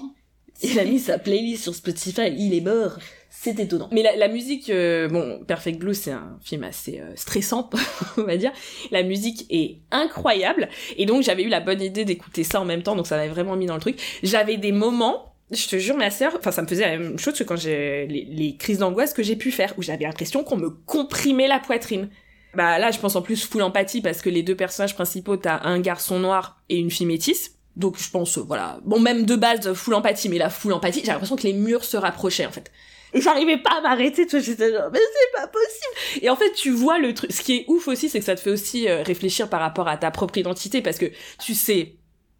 [0.62, 2.98] Il a mis sa playlist sur Spotify, il est mort.
[3.30, 3.90] C'est étonnant.
[3.92, 7.70] Mais la, la musique, euh, bon, Perfect Blue, c'est un film assez euh, stressant,
[8.18, 8.52] on va dire.
[8.92, 10.70] La musique est incroyable.
[10.98, 13.30] Et donc, j'avais eu la bonne idée d'écouter ça en même temps, donc ça m'avait
[13.30, 14.00] vraiment mis dans le truc.
[14.22, 17.34] J'avais des moments, je te jure, ma sœur, enfin, ça me faisait la même chose
[17.34, 20.58] que quand j'ai les, les crises d'angoisse que j'ai pu faire, où j'avais l'impression qu'on
[20.58, 22.10] me comprimait la poitrine.
[22.54, 25.62] Bah là, je pense en plus full empathie parce que les deux personnages principaux, t'as
[25.64, 27.61] un garçon noir et une fille métisse.
[27.76, 28.80] Donc je pense, euh, voilà.
[28.84, 31.84] Bon, même de base, full empathie, mais la full empathie, j'ai l'impression que les murs
[31.84, 32.72] se rapprochaient, en fait.
[33.14, 36.24] Et j'arrivais pas à m'arrêter, tu vois, j'étais genre, mais c'est pas possible.
[36.26, 37.32] Et en fait, tu vois le truc.
[37.32, 39.88] Ce qui est ouf aussi, c'est que ça te fait aussi euh, réfléchir par rapport
[39.88, 41.08] à ta propre identité, parce que
[41.44, 41.96] tu sais,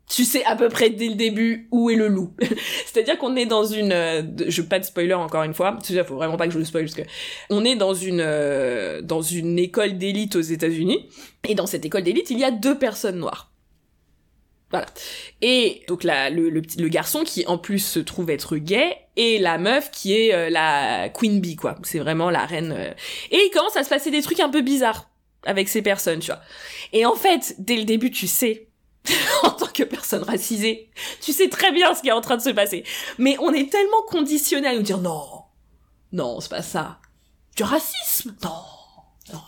[0.08, 2.34] tu sais à peu près dès le début où est le loup.
[2.86, 6.16] C'est-à-dire qu'on est dans une, euh, je pas de spoiler encore une fois, il faut
[6.16, 7.04] vraiment pas que je le spoil parce que
[7.50, 11.10] on est dans une euh, dans une école d'élite aux États-Unis
[11.48, 13.51] et dans cette école d'élite il y a deux personnes noires.
[14.72, 14.88] Voilà.
[15.42, 19.58] Et donc le, le, le garçon qui en plus se trouve être gay et la
[19.58, 21.76] meuf qui est euh, la queen bee quoi.
[21.84, 22.74] C'est vraiment la reine.
[22.76, 22.94] euh.
[23.32, 25.10] Et il commence à se passer des trucs un peu bizarres
[25.46, 26.40] avec ces personnes, tu vois.
[26.94, 28.68] Et en fait, dès le début, tu sais,
[29.44, 30.90] en tant que personne racisée,
[31.22, 32.84] tu sais très bien ce qui est en train de se passer.
[33.18, 35.26] Mais on est tellement conditionné à nous dire non,
[36.14, 37.00] non, c'est pas ça.
[37.58, 38.52] Du racisme Non,
[39.34, 39.42] non,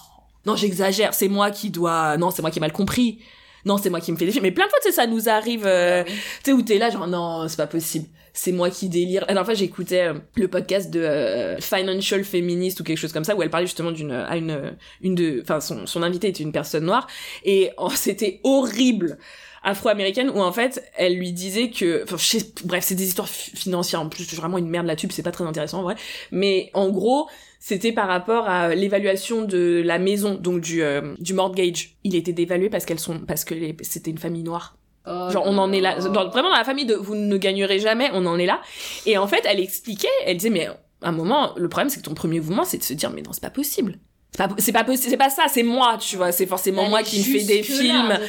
[0.46, 1.14] non, j'exagère.
[1.14, 2.18] C'est moi qui dois.
[2.18, 3.20] Non, c'est moi qui ai mal compris.
[3.66, 4.44] Non, c'est moi qui me fais des films.
[4.44, 5.66] Mais plein de fois, tu sais, ça nous arrive.
[5.66, 6.12] euh, Ah
[6.44, 8.08] tu sais, où t'es là, genre, non, c'est pas possible.
[8.34, 9.26] C'est moi qui délire.
[9.26, 13.36] Dernière fois, j'écoutais euh, le podcast de euh, Financial Feminist ou quelque chose comme ça,
[13.36, 16.52] où elle parlait justement d'une, à une, une de, enfin, son, son invité était une
[16.52, 17.08] personne noire.
[17.46, 19.18] Et oh, c'était horrible.
[19.64, 23.30] Afro-américaine, où en fait, elle lui disait que, enfin, je sais- bref, c'est des histoires
[23.30, 24.02] fi- financières.
[24.02, 25.96] En plus, vraiment une merde là-dessus, c'est pas très intéressant, en vrai.
[26.32, 27.28] Mais en gros,
[27.60, 31.96] c'était par rapport à l'évaluation de la maison, donc du, euh, du mortgage.
[32.04, 34.78] Il était dévalué parce qu'elles sont, parce que les- c'était une famille noire.
[35.06, 38.10] Oh Genre on en est là, vraiment dans la famille de vous ne gagnerez jamais,
[38.14, 38.62] on en est là.
[39.06, 42.06] Et en fait, elle expliquait, elle disait mais à un moment, le problème c'est que
[42.06, 43.98] ton premier mouvement c'est de se dire mais non c'est pas possible.
[44.36, 47.04] C'est pas, c'est pas possible, c'est pas ça, c'est moi, tu vois, c'est forcément moi
[47.04, 48.20] qui me fais des films.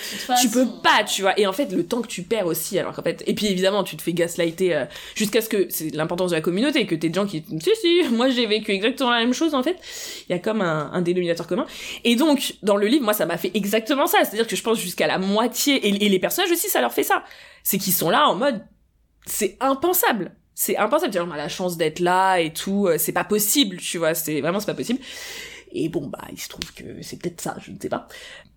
[0.42, 1.38] Tu peux pas, tu vois.
[1.40, 3.82] Et en fait, le temps que tu perds aussi, alors qu'en fait, et puis évidemment,
[3.84, 7.08] tu te fais gaslighter euh, jusqu'à ce que c'est l'importance de la communauté, que t'es
[7.08, 9.78] des gens qui, si si, moi j'ai vécu exactement la même chose en fait.
[10.28, 11.64] Il y a comme un, un dénominateur commun.
[12.04, 14.18] Et donc, dans le livre, moi, ça m'a fait exactement ça.
[14.24, 17.02] C'est-à-dire que je pense jusqu'à la moitié, et, et les personnages aussi, ça leur fait
[17.02, 17.24] ça.
[17.62, 18.60] C'est qu'ils sont là en mode,
[19.24, 20.32] c'est impensable.
[20.54, 21.12] C'est impensable.
[21.12, 22.88] Tu vois, on a la chance d'être là et tout.
[22.88, 24.14] euh, C'est pas possible, tu vois.
[24.14, 25.00] C'est vraiment, c'est pas possible.
[25.74, 28.08] Et bon, bah, il se trouve que c'est peut-être ça, je ne sais pas.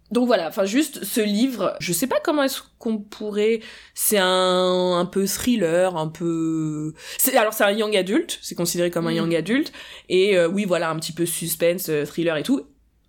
[0.10, 3.60] Donc voilà, enfin juste ce livre, je sais pas comment est-ce qu'on pourrait.
[3.94, 6.94] C'est un un peu thriller, un peu.
[7.18, 9.16] C'est alors c'est un young adulte, c'est considéré comme un Mm.
[9.18, 9.74] young adulte,
[10.08, 12.66] et euh, oui voilà un petit peu suspense, euh, thriller et tout.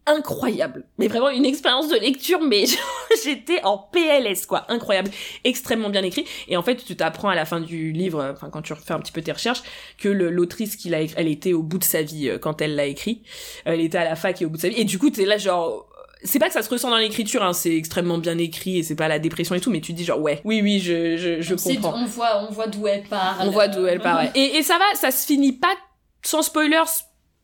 [0.09, 2.65] Incroyable, mais vraiment une expérience de lecture, mais
[3.25, 5.11] j'étais en PLS quoi, incroyable,
[5.45, 6.25] extrêmement bien écrit.
[6.49, 8.95] Et en fait, tu t'apprends à la fin du livre, euh, enfin quand tu refais
[8.95, 9.63] un petit peu tes recherches,
[9.99, 12.75] que l'autrice qui l'a écrit, elle était au bout de sa vie euh, quand elle
[12.75, 13.23] l'a écrit.
[13.67, 14.81] Elle était à la fac et au bout de sa vie.
[14.81, 15.87] Et du coup, t'es là genre
[16.25, 18.97] c'est pas que ça se ressent dans l'écriture, hein, c'est extrêmement bien écrit et c'est
[18.97, 21.55] pas la dépression et tout, mais tu dis genre ouais, oui oui, je je, je
[21.55, 21.95] comprends.
[21.97, 23.37] on voit, on voit d'où elle part.
[23.41, 24.19] On voit d'où elle part.
[24.19, 24.31] ouais.
[24.35, 25.75] Et, et ça va, ça se finit pas
[26.23, 26.83] sans spoilers,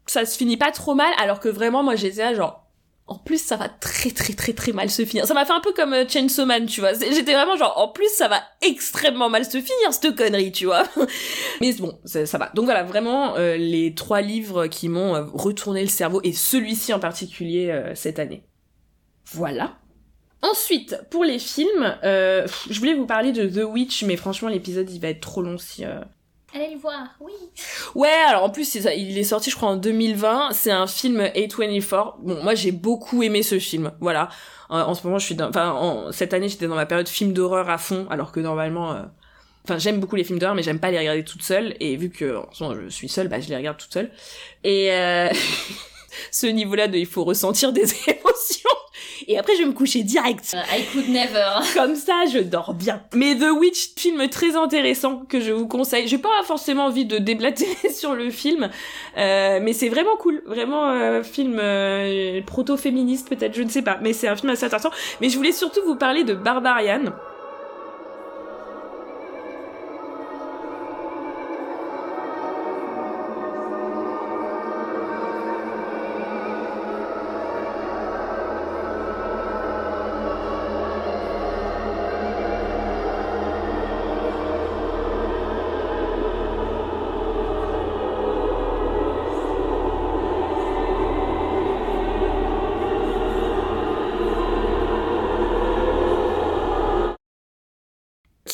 [0.06, 2.64] ça se finit pas trop mal, alors que vraiment moi j'étais là genre
[3.06, 5.26] en plus ça va très très très très mal se finir.
[5.26, 6.94] Ça m'a fait un peu comme euh, Chainsaw Man, tu vois.
[6.94, 10.84] J'étais vraiment genre en plus ça va extrêmement mal se finir cette connerie, tu vois.
[11.60, 12.50] Mais bon, ça, va.
[12.54, 16.94] Donc voilà, vraiment euh, les trois livres qui m'ont euh, retourné le cerveau et celui-ci
[16.94, 18.44] en particulier euh, cette année.
[19.32, 19.76] Voilà.
[20.40, 25.00] Ensuite, pour les films, je voulais vous parler de The Witch, mais franchement l'épisode il
[25.00, 25.84] va être trop long si
[26.54, 27.32] Allez le voir, oui.
[27.96, 30.50] Ouais, alors en plus, il est sorti, je crois, en 2020.
[30.52, 32.14] C'est un film A24.
[32.20, 33.90] Bon, moi, j'ai beaucoup aimé ce film.
[34.00, 34.28] Voilà.
[34.70, 37.08] Euh, en ce moment, je suis dans, enfin, en- cette année, j'étais dans ma période
[37.08, 39.02] film d'horreur à fond, alors que normalement, euh,
[39.64, 41.74] enfin, j'aime beaucoup les films d'horreur, mais j'aime pas les regarder toute seule.
[41.80, 44.12] Et vu que, en ce moment, je suis seule, bah, je les regarde toute seule.
[44.62, 45.28] Et, euh,
[46.30, 48.70] ce niveau-là de, il faut ressentir des émotions.
[49.28, 50.54] Et après, je vais me coucher direct.
[50.54, 51.60] Euh, I could never.
[51.74, 53.02] Comme ça, je dors bien.
[53.14, 56.08] Mais The Witch, film très intéressant que je vous conseille.
[56.08, 58.68] J'ai pas forcément envie de déblatérer sur le film,
[59.16, 60.42] euh, mais c'est vraiment cool.
[60.46, 63.98] Vraiment euh, film euh, proto-féministe peut-être, je ne sais pas.
[64.02, 64.90] Mais c'est un film assez intéressant.
[65.20, 67.12] Mais je voulais surtout vous parler de Barbarian.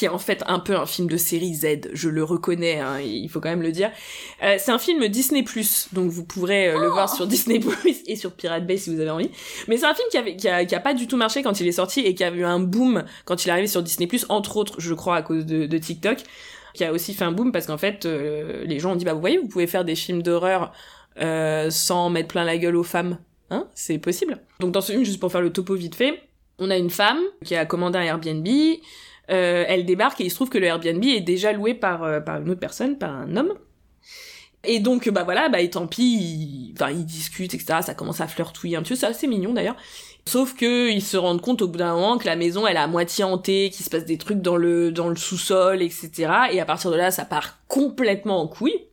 [0.01, 3.01] Qui est en fait un peu un film de série Z, je le reconnais, hein,
[3.01, 3.91] il faut quand même le dire.
[4.43, 5.45] Euh, c'est un film Disney+,
[5.93, 7.61] donc vous pourrez euh, le voir sur Disney+,
[8.07, 9.31] et sur Pirate Bay si vous avez envie.
[9.69, 11.61] Mais c'est un film qui, avait, qui, a, qui a pas du tout marché quand
[11.61, 14.09] il est sorti, et qui a eu un boom quand il est arrivé sur Disney+,
[14.31, 16.21] entre autres, je crois, à cause de, de TikTok,
[16.73, 19.13] qui a aussi fait un boom parce qu'en fait, euh, les gens ont dit, bah
[19.13, 20.73] vous voyez, vous pouvez faire des films d'horreur
[21.21, 23.19] euh, sans mettre plein la gueule aux femmes,
[23.51, 24.39] hein, c'est possible.
[24.61, 26.23] Donc dans ce film, juste pour faire le topo vite fait,
[26.59, 28.47] on a une femme qui a commandé un Airbnb,
[29.31, 32.21] euh, elle débarque et il se trouve que le Airbnb est déjà loué par, euh,
[32.21, 33.55] par une autre personne, par un homme.
[34.65, 37.79] Et donc, bah voilà, bah et tant pis, ils, enfin, ils discutent, etc.
[37.83, 39.77] Ça commence à flirtouiller un petit peu, c'est assez mignon d'ailleurs.
[40.27, 42.81] Sauf que ils se rendent compte au bout d'un moment que la maison, elle est
[42.81, 46.11] à moitié hantée, qu'il se passe des trucs dans le, dans le sous-sol, etc.
[46.53, 48.87] Et à partir de là, ça part complètement en couille.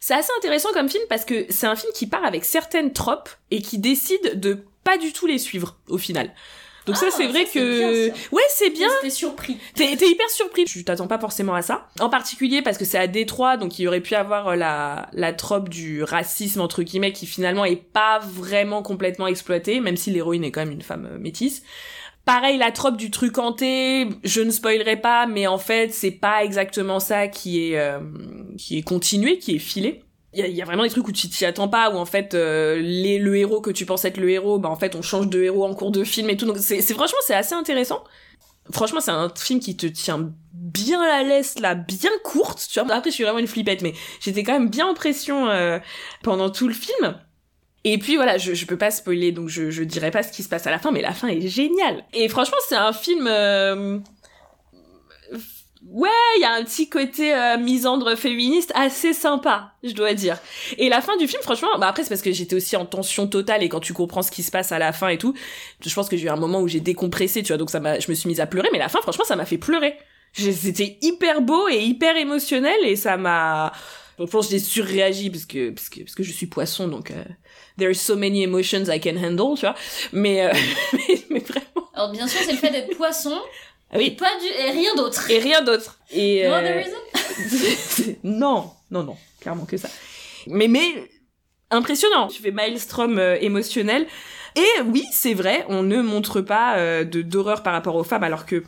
[0.00, 3.30] C'est assez intéressant comme film parce que c'est un film qui part avec certaines tropes
[3.50, 6.32] et qui décide de pas du tout les suivre au final.
[6.90, 9.56] Donc ça Ah, c'est vrai ça, que bien, ouais c'est bien J'étais surpris.
[9.74, 10.64] T'es t'es hyper surpris.
[10.64, 11.88] Tu t'attends pas forcément à ça.
[12.00, 15.08] En particulier parce que c'est à Détroit, donc il y aurait pu avoir euh, la,
[15.12, 20.10] la trope du racisme, entre guillemets, qui finalement est pas vraiment complètement exploitée, même si
[20.10, 21.62] l'héroïne est quand même une femme euh, métisse.
[22.24, 26.44] Pareil, la trope du truc hanté, je ne spoilerai pas, mais en fait, c'est pas
[26.44, 27.98] exactement ça qui est, euh,
[28.58, 30.02] qui est continué, qui est filé.
[30.32, 32.76] Il y a, vraiment des trucs où tu t'y attends pas, où en fait euh,
[32.76, 35.42] les, le héros que tu penses être le héros, bah en fait on change de
[35.42, 36.46] héros en cours de film et tout.
[36.46, 38.04] Donc c'est- franchement c'est assez intéressant.
[38.72, 42.64] Franchement c'est un film qui te tient bien la laisse là, bien courte.
[42.72, 42.94] Tu vois.
[42.94, 45.80] Après je suis vraiment une flippette, mais j'étais quand même bien en pression euh,
[46.22, 47.18] pendant tout le film.
[47.82, 50.42] Et puis voilà, je, je peux pas spoiler, donc je, je dirai pas ce qui
[50.42, 52.04] se passe à la fin, mais la fin est géniale.
[52.12, 53.26] Et franchement, c'est un film...
[53.26, 53.98] euh,
[55.86, 60.38] Ouais, il y a un petit côté euh, misandre féministe assez sympa, je dois dire.
[60.76, 63.26] Et la fin du film, franchement, bah après c'est parce que j'étais aussi en tension
[63.26, 65.34] totale et quand tu comprends ce qui se passe à la fin et tout,
[65.84, 67.98] je pense que j'ai eu un moment où j'ai décompressé, tu vois, donc ça m'a,
[67.98, 69.96] je me suis mise à pleurer, mais la fin, franchement, ça m'a fait pleurer.
[70.34, 73.72] C'était hyper beau et hyper émotionnel et ça m'a,
[74.18, 77.24] je pense j'ai surréagi parce que parce que parce que je suis poisson donc euh,
[77.78, 79.74] there are so many emotions I can handle, tu vois.
[80.12, 80.52] Mais euh,
[80.92, 81.88] mais, mais vraiment.
[81.94, 83.36] Alors bien sûr, c'est le fait d'être poisson
[83.94, 84.12] oui.
[84.12, 85.30] pas du et rien d'autre.
[85.30, 85.98] Et rien d'autre.
[86.10, 88.16] Et No euh, other reason?
[88.24, 89.88] Non, non, non, clairement que ça.
[90.46, 91.08] Mais, mais,
[91.70, 92.28] impressionnant.
[92.28, 94.06] Tu fais maelstrom euh, émotionnel.
[94.56, 98.24] Et oui, c'est vrai, on ne montre pas euh, de d'horreur par rapport aux femmes,
[98.24, 98.64] alors que,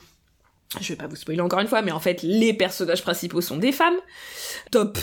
[0.80, 3.56] je vais pas vous spoiler encore une fois, mais en fait, les personnages principaux sont
[3.56, 3.96] des femmes.
[4.70, 4.98] Top.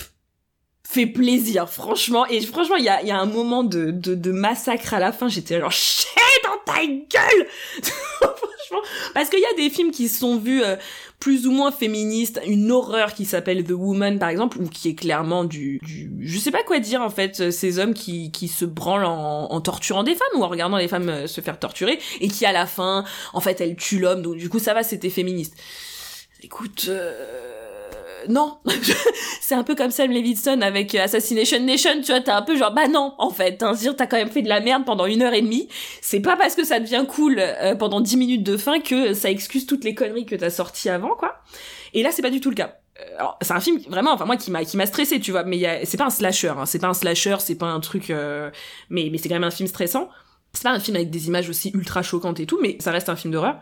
[0.88, 2.26] Fait plaisir, franchement.
[2.28, 5.00] Et franchement, il y a, il y a un moment de, de, de massacre à
[5.00, 6.29] la fin, j'étais genre, dans
[6.74, 7.48] ta gueule
[8.20, 10.76] Franchement, parce qu'il y a des films qui sont vus euh,
[11.20, 14.96] plus ou moins féministes, une horreur qui s'appelle The Woman par exemple, ou qui est
[14.96, 18.48] clairement du, du, je sais pas quoi dire en fait, euh, ces hommes qui, qui
[18.48, 22.00] se branlent en, torturant des femmes ou en regardant les femmes euh, se faire torturer
[22.22, 23.04] et qui à la fin,
[23.34, 25.56] en fait, elles tuent l'homme, donc du coup ça va, c'était féministe.
[26.42, 26.90] Écoute,
[28.28, 28.58] non,
[29.42, 32.58] c'est un peu comme Sam Levinson avec euh, Assassination Nation, tu vois, t'es un peu
[32.58, 35.06] genre bah non en fait, hein, dire t'as quand même fait de la merde pendant
[35.06, 35.68] une heure et demie,
[36.02, 39.30] c'est pas parce que ça devient cool euh, pendant 10 minutes de fin que ça
[39.30, 41.36] excuse toutes les conneries que t'as sorties avant quoi.
[41.94, 42.76] Et là c'est pas du tout le cas.
[43.00, 45.44] Euh, Alors c'est un film vraiment, enfin moi qui m'a qui m'a stressé, tu vois,
[45.44, 48.50] mais c'est pas un slasher, hein, c'est pas un slasher, c'est pas un truc, euh,
[48.90, 50.10] mais mais c'est quand même un film stressant.
[50.54, 53.10] C'est pas un film avec des images aussi ultra choquantes et tout, mais ça reste
[53.10, 53.60] un film d'horreur.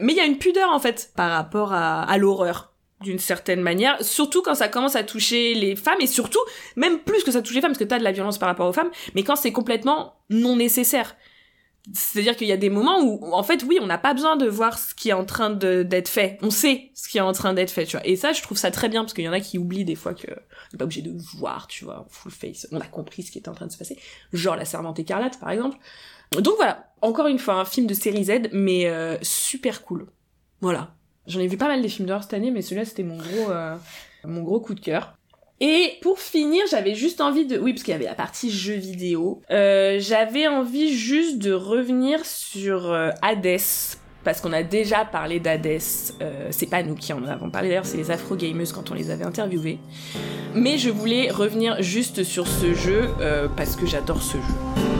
[0.00, 2.69] Mais il y a une pudeur en fait par rapport à, à l'horreur
[3.00, 6.40] d'une certaine manière, surtout quand ça commence à toucher les femmes et surtout
[6.76, 8.68] même plus que ça touche les femmes parce que t'as de la violence par rapport
[8.68, 11.16] aux femmes, mais quand c'est complètement non nécessaire.
[11.94, 14.46] C'est-à-dire qu'il y a des moments où, en fait, oui, on n'a pas besoin de
[14.46, 16.38] voir ce qui est en train d'être fait.
[16.42, 18.06] On sait ce qui est en train d'être fait, tu vois.
[18.06, 19.94] Et ça, je trouve ça très bien, parce qu'il y en a qui oublient des
[19.94, 20.30] fois que
[20.74, 22.68] on pas obligé de voir, tu vois, full face.
[22.70, 23.98] On a compris ce qui était en train de se passer.
[24.34, 25.78] Genre La Servante écarlate, par exemple.
[26.32, 30.06] Donc voilà, encore une fois, un film de série Z, mais euh, super cool.
[30.60, 30.94] Voilà.
[31.26, 33.50] J'en ai vu pas mal des films d'horreur cette année, mais celui-là, c'était mon gros,
[33.50, 33.76] euh,
[34.24, 35.14] mon gros coup de cœur.
[35.60, 37.58] Et pour finir, j'avais juste envie de...
[37.58, 39.42] Oui, parce qu'il y avait la partie jeux vidéo.
[39.50, 43.60] Euh, j'avais envie juste de revenir sur euh, Hades.
[44.24, 45.80] Parce qu'on a déjà parlé d'Hades.
[45.80, 49.10] C'est pas nous qui en avons parlé, d'ailleurs, c'est les Afro Gamers quand on les
[49.10, 49.78] avait interviewés.
[50.54, 53.08] Mais je voulais revenir juste sur ce jeu,
[53.56, 54.99] parce que j'adore ce jeu.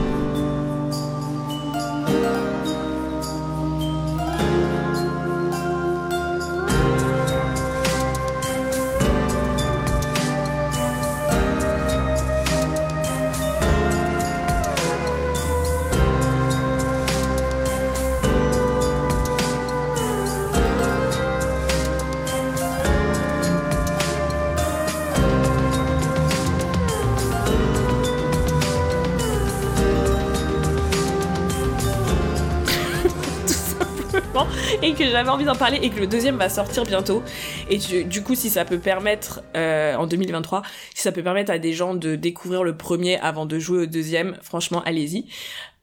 [35.21, 37.21] J'avais envie d'en parler et que le deuxième va sortir bientôt.
[37.69, 40.63] Et du coup, si ça peut permettre, euh, en 2023,
[40.95, 43.85] si ça peut permettre à des gens de découvrir le premier avant de jouer au
[43.85, 45.27] deuxième, franchement, allez-y.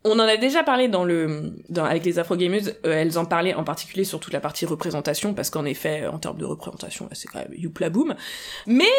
[0.03, 3.27] On en a déjà parlé dans le, dans, avec les Afro Gamers, euh, elles en
[3.27, 7.09] parlaient en particulier sur toute la partie représentation, parce qu'en effet, en termes de représentation,
[7.13, 8.17] c'est quand même youpla boom.
[8.67, 8.91] Mais,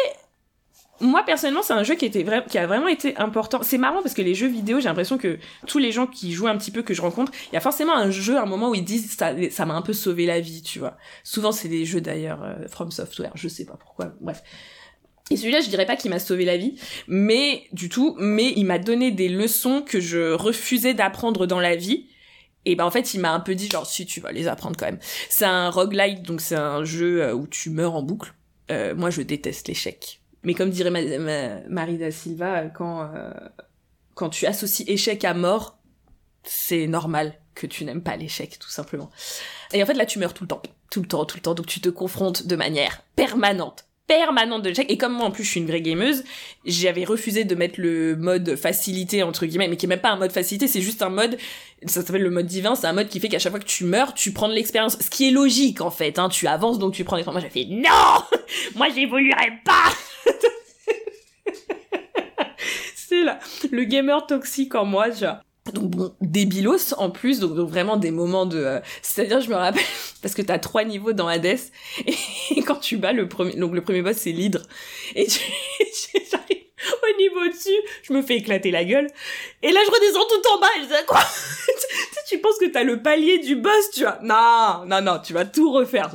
[1.00, 3.60] moi personnellement c'est un jeu qui a vraiment été important.
[3.62, 6.48] C'est marrant parce que les jeux vidéo, j'ai l'impression que tous les gens qui jouent
[6.48, 8.74] un petit peu que je rencontre, il y a forcément un jeu, un moment où
[8.74, 10.96] ils disent ça, ça m'a un peu sauvé la vie, tu vois.
[11.24, 14.12] Souvent c'est des jeux d'ailleurs euh, From Software, je sais pas pourquoi.
[14.20, 14.42] Bref.
[15.30, 16.74] Et celui-là, je dirais pas qu'il m'a sauvé la vie,
[17.06, 21.76] mais du tout, mais il m'a donné des leçons que je refusais d'apprendre dans la
[21.76, 22.06] vie.
[22.66, 24.76] Et ben en fait, il m'a un peu dit genre si tu vas les apprendre
[24.76, 24.98] quand même.
[25.30, 28.34] C'est un roguelike, donc c'est un jeu euh, où tu meurs en boucle.
[28.70, 30.19] Euh, moi, je déteste l'échec.
[30.42, 33.30] Mais comme dirait ma, ma- Marie da Silva, quand, euh,
[34.14, 35.76] quand tu associes échec à mort,
[36.44, 39.10] c'est normal que tu n'aimes pas l'échec, tout simplement.
[39.72, 40.62] Et en fait, là, tu meurs tout le temps.
[40.90, 41.54] Tout le temps, tout le temps.
[41.54, 45.44] Donc, tu te confrontes de manière permanente permanente de l'échec et comme moi en plus
[45.44, 46.24] je suis une vraie gameuse
[46.64, 50.16] j'avais refusé de mettre le mode facilité entre guillemets mais qui est même pas un
[50.16, 51.38] mode facilité c'est juste un mode
[51.86, 53.84] ça s'appelle le mode divin c'est un mode qui fait qu'à chaque fois que tu
[53.84, 54.98] meurs tu prends de l'expérience.
[55.00, 56.28] Ce qui est logique en fait hein.
[56.28, 57.42] Tu avances donc tu prends l'expérience.
[57.42, 58.38] Moi j'ai fait non!
[58.76, 59.92] Moi j'évoluerai pas!
[62.94, 63.38] C'est là.
[63.70, 65.40] Le gamer toxique en moi vois
[65.72, 68.58] donc bon, débilos en plus, donc, vraiment des moments de...
[68.58, 69.82] euh, C'est-à-dire, je me rappelle,
[70.22, 71.58] parce que t'as trois niveaux dans Hades,
[72.06, 73.54] et, quand tu bats le premier...
[73.56, 74.62] Donc le premier boss, c'est l'hydre.
[75.14, 75.40] Et tu-
[76.30, 76.56] j'arrive
[77.02, 79.06] au niveau dessus, je me fais éclater la gueule,
[79.62, 81.20] et là je redescends tout en bas, et je dis quoi?
[82.28, 84.18] Tu, tu penses que t'as le palier du boss, tu vois?
[84.22, 86.14] Non, non, non, tu vas tout refaire.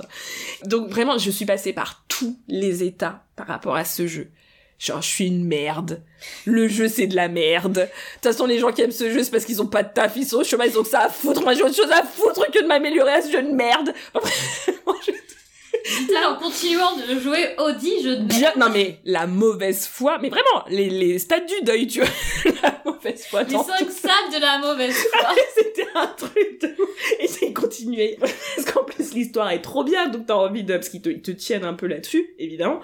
[0.63, 4.31] Donc vraiment, je suis passée par tous les états par rapport à ce jeu.
[4.77, 6.01] Genre, je suis une merde.
[6.45, 7.73] Le jeu, c'est de la merde.
[7.73, 9.93] De toute façon, les gens qui aiment ce jeu, c'est parce qu'ils ont pas de
[9.93, 11.41] taf, ils sont au chômage, ils ont que ça à foutre.
[11.41, 13.93] Moi, j'ai autre chose à foutre que de m'améliorer à ce jeu de merde.
[14.15, 15.11] Je-
[16.11, 20.65] Là, en continuant de jouer Audi, je de non mais, la mauvaise foi, mais vraiment,
[20.67, 22.09] les, les stades du deuil, tu vois.
[22.63, 24.07] la mauvaise foi Les cinq ça.
[24.09, 25.29] salles de la mauvaise foi.
[25.55, 26.75] C'était un truc de.
[27.19, 28.17] Et c'est continué.
[28.19, 31.21] Parce qu'en plus, l'histoire est trop bien, donc t'as envie de, parce qu'ils te, ils
[31.21, 32.79] te tiennent un peu là-dessus, évidemment.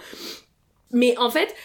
[0.92, 1.56] Mais en fait,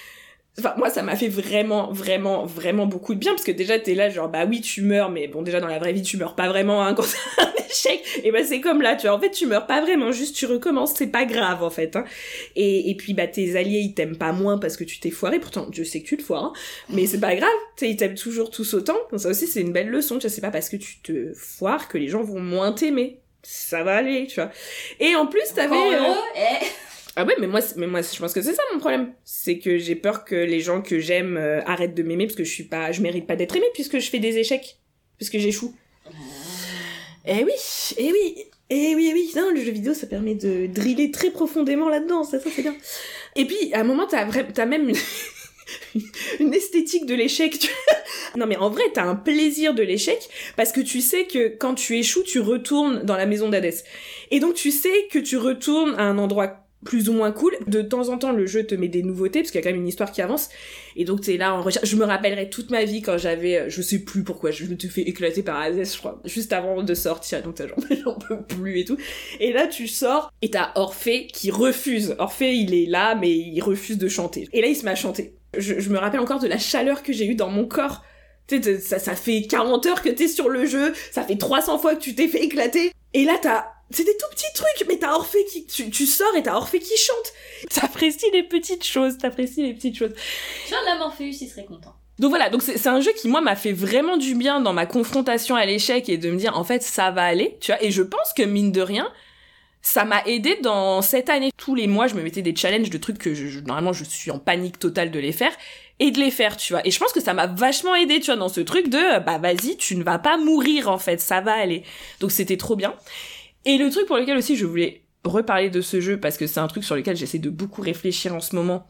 [0.59, 3.95] Enfin, moi, ça m'a fait vraiment, vraiment, vraiment beaucoup de bien, parce que déjà, t'es
[3.95, 6.35] là, genre, bah oui, tu meurs, mais bon, déjà, dans la vraie vie, tu meurs
[6.35, 8.03] pas vraiment, hein, quand c'est un échec.
[8.25, 10.47] Et bah, c'est comme là, tu vois, en fait, tu meurs pas vraiment, juste tu
[10.47, 12.05] recommences, c'est pas grave, en fait, hein.
[12.55, 15.41] Et, et puis, bah, tes alliés, ils t'aiment pas moins parce que tu t'es foiré,
[15.41, 16.53] pourtant, Dieu sait que tu te foires, hein.
[16.89, 18.97] Mais c'est pas grave, tu sais, ils t'aiment toujours tous autant.
[19.11, 21.35] Donc ça aussi, c'est une belle leçon, tu vois, c'est pas parce que tu te
[21.35, 23.21] foires que les gens vont moins t'aimer.
[23.43, 24.51] Ça va aller, tu vois.
[25.01, 25.77] Et en plus, t'avais...
[25.77, 26.67] Euh, eh.
[27.17, 29.13] Ah ouais, mais moi, mais moi, je pense que c'est ça mon problème.
[29.25, 32.45] C'est que j'ai peur que les gens que j'aime euh, arrêtent de m'aimer parce que
[32.45, 34.77] je suis pas, je mérite pas d'être aimée puisque je fais des échecs,
[35.17, 35.75] puisque j'échoue.
[37.25, 37.53] Eh oui,
[37.97, 39.33] eh oui, eh oui, eh oui.
[39.35, 42.23] Non, le jeu vidéo, ça permet de driller très profondément là-dedans.
[42.23, 42.77] Ça, ça c'est bien.
[43.35, 46.03] Et puis, à un moment, t'as vra- t'as même une...
[46.41, 47.59] une esthétique de l'échec.
[47.59, 47.71] tu
[48.37, 50.19] non, mais en vrai, t'as un plaisir de l'échec
[50.57, 53.85] parce que tu sais que quand tu échoues, tu retournes dans la maison d'Hadès.
[54.31, 57.53] Et donc, tu sais que tu retournes à un endroit plus ou moins cool.
[57.67, 59.73] De temps en temps, le jeu te met des nouveautés, parce qu'il y a quand
[59.73, 60.49] même une histoire qui avance.
[60.95, 61.89] Et donc, t'es là en recherche.
[61.89, 64.77] Je me rappellerai toute ma vie quand j'avais, euh, je sais plus pourquoi, je me
[64.77, 67.43] te fais éclater par Azès, je crois, juste avant de sortir.
[67.43, 67.57] Donc,
[68.05, 68.97] j'en peux plus et tout.
[69.41, 72.15] Et là, tu sors, et t'as Orphée qui refuse.
[72.19, 74.49] Orphée, il est là, mais il refuse de chanter.
[74.53, 75.35] Et là, il se met à chanter.
[75.57, 78.05] Je, je me rappelle encore de la chaleur que j'ai eue dans mon corps.
[78.47, 81.79] Tu sais, ça, ça fait 40 heures que t'es sur le jeu, ça fait 300
[81.79, 82.93] fois que tu t'es fait éclater.
[83.13, 86.35] Et là, t'as c'est des tout petits trucs, mais t'as Orphée qui, tu, tu sors
[86.37, 87.33] et t'as Orphée qui chante.
[87.71, 90.13] T'apprécies les petites choses, t'apprécies les petites choses.
[90.67, 91.95] Tiens, la Morpheus, il serait content.
[92.19, 94.73] Donc voilà, donc c'est c'est un jeu qui moi m'a fait vraiment du bien dans
[94.73, 97.83] ma confrontation à l'échec et de me dire en fait ça va aller, tu vois.
[97.85, 99.13] Et je pense que mine de rien,
[99.83, 101.51] ça m'a aidé dans cette année.
[101.59, 104.03] Tous les mois, je me mettais des challenges de trucs que je, je- normalement je
[104.05, 105.53] suis en panique totale de les faire
[105.99, 106.87] et de les faire, tu vois.
[106.87, 109.37] Et je pense que ça m'a vachement aidé, tu vois, dans ce truc de bah
[109.37, 111.83] vas-y, tu ne vas pas mourir en fait, ça va aller.
[112.21, 112.95] Donc c'était trop bien.
[113.67, 116.61] Et le truc pour lequel aussi je voulais reparler de ce jeu parce que c'est
[116.61, 118.87] un truc sur lequel j'essaie de beaucoup réfléchir en ce moment.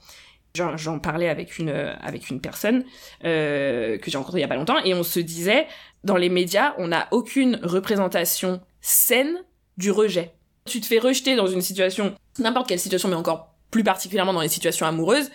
[0.55, 2.85] J'en parlais avec une euh, avec une personne
[3.24, 5.66] euh, que j'ai rencontrée il y a pas longtemps et on se disait
[6.03, 9.37] dans les médias on n'a aucune représentation saine
[9.77, 10.33] du rejet.
[10.64, 14.41] Tu te fais rejeter dans une situation n'importe quelle situation mais encore plus particulièrement dans
[14.41, 15.31] les situations amoureuses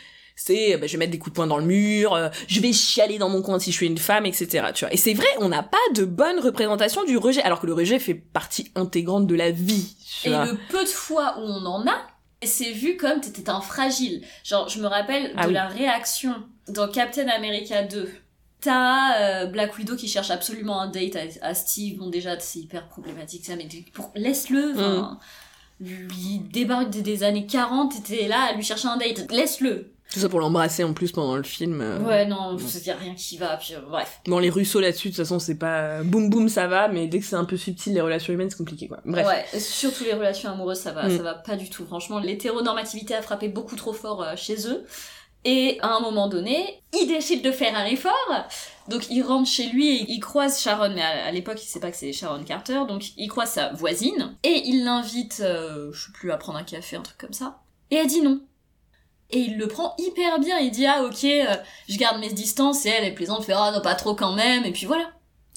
[0.46, 2.74] c'est bah, je vais mettre des coups de poing dans le mur, euh, je vais
[2.74, 4.68] chialer dans mon coin si je suis une femme, etc.
[4.74, 4.94] Tu vois.
[4.94, 8.00] Et c'est vrai, on n'a pas de bonne représentation du rejet, alors que le rejet
[8.00, 9.96] fait partie intégrante de la vie.
[10.22, 10.46] tu Et vois.
[10.46, 11.96] le peu de fois où on en a,
[12.44, 14.24] c'est vu comme t'étais un fragile.
[14.44, 15.54] Genre, je me rappelle Ah de oui.
[15.54, 16.34] la réaction
[16.68, 18.10] dans Captain America 2.
[18.62, 21.98] T'as euh, Black Widow qui cherche absolument un date à, à Steve.
[21.98, 24.74] Bon, déjà, c'est hyper problématique ça, mais pour, laisse-le.
[24.74, 25.18] Mm.
[25.84, 29.32] Il débarque des, des années 40, t'étais là à lui chercher un date.
[29.32, 29.94] Laisse-le.
[30.14, 31.80] Tout ça pour l'embrasser en plus pendant le film.
[31.82, 32.00] euh.
[32.00, 33.56] Ouais, non, il y a rien qui va.
[33.58, 34.20] Puis, euh, bref.
[34.26, 37.20] Bon, les Russo là-dessus, de toute façon, c'est pas boum boum, ça va, mais dès
[37.20, 39.00] que c'est un peu subtil, les relations humaines, c'est compliqué, quoi.
[39.06, 39.26] Bref.
[39.26, 41.18] Ouais, surtout les relations amoureuses, ça va, Mm.
[41.18, 41.86] ça va pas du tout.
[41.86, 44.86] Franchement, l'hétéronormativité a frappé beaucoup trop fort euh, chez eux.
[45.44, 48.14] Et à un moment donné, il décide de faire un effort.
[48.90, 51.80] Donc il rentre chez lui et il croise Sharon, mais à, à l'époque il sait
[51.80, 56.06] pas que c'est Sharon Carter, donc il croise sa voisine et il l'invite, euh, je
[56.06, 57.60] sais plus, à prendre un café, un truc comme ça.
[57.90, 58.42] Et elle dit non.
[59.32, 61.56] Et il le prend hyper bien, il dit ah ok, euh,
[61.88, 64.66] je garde mes distances et elle est plaisante, fait ah non pas trop quand même,
[64.66, 65.10] et puis voilà.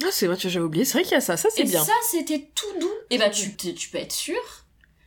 [0.03, 1.83] Ah, c'est vrai, j'avais oublié, c'est vrai qu'il y a ça, ça c'est Et bien.
[1.85, 2.91] ça, c'était tout doux.
[3.11, 4.41] Et bah, tu, peux être sûr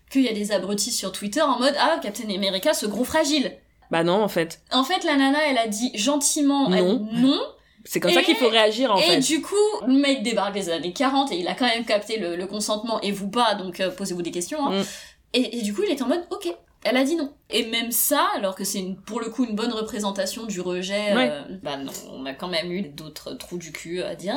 [0.09, 3.57] qu'il y a des abrutis sur Twitter en mode Ah, Captain America, ce gros fragile.
[3.91, 4.61] Bah non, en fait.
[4.72, 7.39] En fait, la nana, elle a dit gentiment elle- Non.
[7.86, 9.20] C'est comme Et- ça qu'il faut réagir, en et fait.
[9.20, 9.55] du coup,
[9.88, 12.99] le mec débarque des années 40 et il a quand même capté le, le consentement
[13.01, 14.65] et vous pas, donc euh, posez-vous des questions.
[14.68, 14.82] Hein.
[14.82, 14.86] Mm.
[15.34, 16.53] Et, et du coup, il est en mode Ok.
[16.90, 17.34] Elle a dit non.
[17.50, 21.30] Et même ça, alors que c'est pour le coup une bonne représentation du rejet, Ouais.
[21.32, 24.36] euh, bah non, on a quand même eu d'autres trous du cul à dire.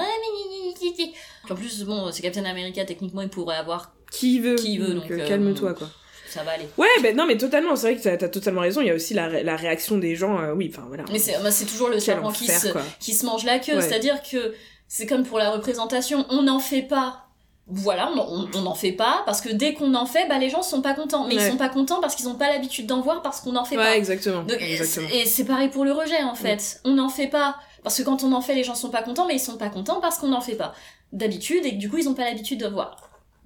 [0.79, 1.13] Puis
[1.51, 5.11] En plus, bon, c'est Captain America, techniquement, il pourrait avoir Qui veut Qui veut, donc,
[5.11, 5.89] euh, euh, calme-toi, quoi.
[6.29, 6.69] ça va aller.
[6.79, 8.95] Ouais, ben non, mais totalement, c'est vrai que t'as t'as totalement raison, il y a
[8.95, 11.05] aussi la, ré- la réaction des gens, euh, oui, enfin voilà.
[11.13, 12.83] Mais c'est bah, toujours le serpent qui se, quoi.
[13.01, 13.81] qui se mange la queue, Ouais.
[13.83, 14.55] c'est-à-dire que
[14.89, 17.27] c'est comme pour la représentation, on n'en fait pas.
[17.73, 20.83] Voilà, on n'en fait pas, parce que dès qu'on en fait, bah les gens sont
[20.83, 21.27] pas contents.
[21.29, 21.47] Mais Ouais.
[21.47, 23.77] ils sont pas contents parce qu'ils ont pas l'habitude d'en voir, parce qu'on n'en fait
[23.77, 23.97] Ouais, pas.
[23.97, 24.43] exactement.
[24.43, 25.09] Donc, exactement.
[25.13, 26.81] et c'est pareil pour le rejet en fait.
[26.85, 27.57] On n'en fait pas.
[27.85, 29.69] Parce que quand on en fait, les gens sont pas contents, mais ils sont pas
[29.71, 30.75] contents parce qu'on n'en fait pas.
[31.13, 32.97] D'habitude, et que du coup, ils ont pas l'habitude de voir.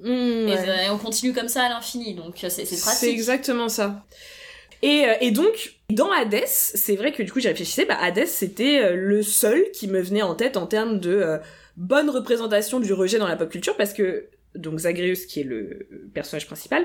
[0.01, 0.59] Mmh, Et, ouais.
[0.68, 3.09] euh, on continue comme ça à l'infini, donc euh, c'est c'est C'est pratique.
[3.11, 4.03] exactement ça.
[4.85, 8.26] Et, euh, et donc, dans Hades, c'est vrai que du coup, j'y réfléchissais, bah, Hades,
[8.26, 11.39] c'était euh, le seul qui me venait en tête en termes de euh,
[11.78, 15.89] bonne représentation du rejet dans la pop culture, parce que, donc, Zagreus, qui est le
[16.12, 16.85] personnage principal,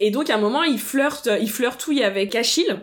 [0.00, 2.78] et donc, à un moment, il flirte, il flirtouille avec Achille.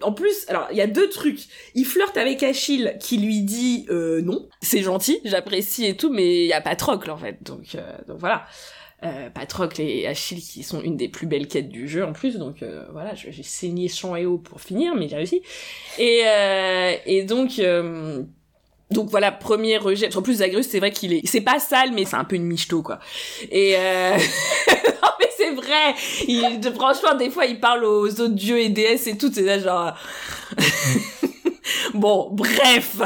[0.00, 1.40] En plus, alors, il y a deux trucs.
[1.74, 4.48] Il flirte avec Achille, qui lui dit euh, non.
[4.62, 7.42] C'est gentil, j'apprécie et tout, mais il y a Patrocle, en fait.
[7.42, 8.46] Donc, euh, donc voilà
[9.04, 12.36] euh, Patrocle et Achille qui sont une des plus belles quêtes du jeu en plus
[12.36, 15.42] donc euh, voilà j'ai saigné champ et eau pour finir mais j'ai réussi.
[15.98, 18.22] Et euh, et donc euh,
[18.90, 20.14] donc voilà premier rejet.
[20.16, 22.46] En plus Zagreus c'est vrai qu'il est c'est pas sale mais c'est un peu une
[22.46, 22.98] michto quoi.
[23.50, 24.16] Et euh...
[24.68, 25.94] non mais c'est vrai!
[26.28, 29.58] Il, franchement des fois il parle aux autres dieux et déesses et tout c'est là
[29.58, 29.94] genre
[31.94, 33.00] bon bref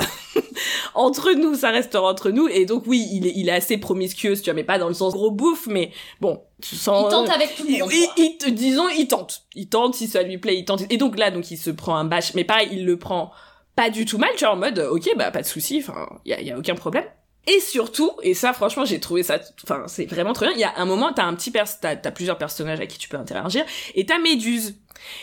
[0.95, 2.49] entre nous, ça restera entre nous.
[2.49, 4.95] Et donc oui, il est, il est assez promiscueux, tu vois, mais pas dans le
[4.95, 7.07] sens gros bouffe, mais bon, tu sens.
[7.07, 7.91] Il tente avec tout le monde.
[8.17, 9.43] il- disons, il tente.
[9.55, 10.83] Il tente, si ça lui plaît, il tente.
[10.91, 13.31] Et donc là, donc il se prend un bâche, mais pareil, il le prend
[13.77, 16.33] pas du tout mal, tu vois, en mode, ok, bah pas de souci, enfin, y
[16.33, 17.05] a, y a aucun problème.
[17.47, 20.65] Et surtout, et ça franchement j'ai trouvé ça, enfin c'est vraiment très bien, il y
[20.65, 23.17] a un moment, t'as un petit pers t'as, t'as plusieurs personnages à qui tu peux
[23.17, 23.65] interagir,
[23.95, 24.75] et t'as Méduse.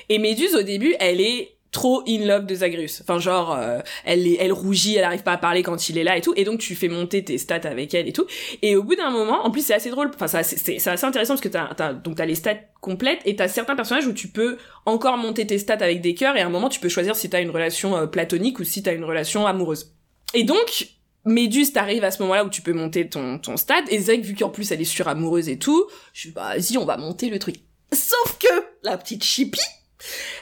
[0.09, 3.01] Et Méduse au début, elle est trop in love de Zagreus.
[3.01, 6.15] Enfin genre euh, elle elle rougit, elle arrive pas à parler quand il est là
[6.15, 8.25] et tout et donc tu fais monter tes stats avec elle et tout
[8.61, 11.41] et au bout d'un moment en plus c'est assez drôle enfin c'est assez, intéressant parce
[11.41, 14.57] que t'as, t'as donc t'as les stats complètes et t'as certains personnages où tu peux
[14.85, 17.29] encore monter tes stats avec des cœurs et à un moment tu peux choisir si
[17.29, 19.93] t'as une relation euh, platonique ou si t'as une relation amoureuse.
[20.33, 20.87] Et donc
[21.25, 24.35] Méduse t'arrive à ce moment-là où tu peux monter ton, ton stade, et Zeg, vu
[24.35, 27.39] qu'en plus elle est suramoureuse et tout, je suis bah, vas-y, on va monter le
[27.39, 27.55] truc.
[27.91, 29.59] Sauf que, la petite Chippy,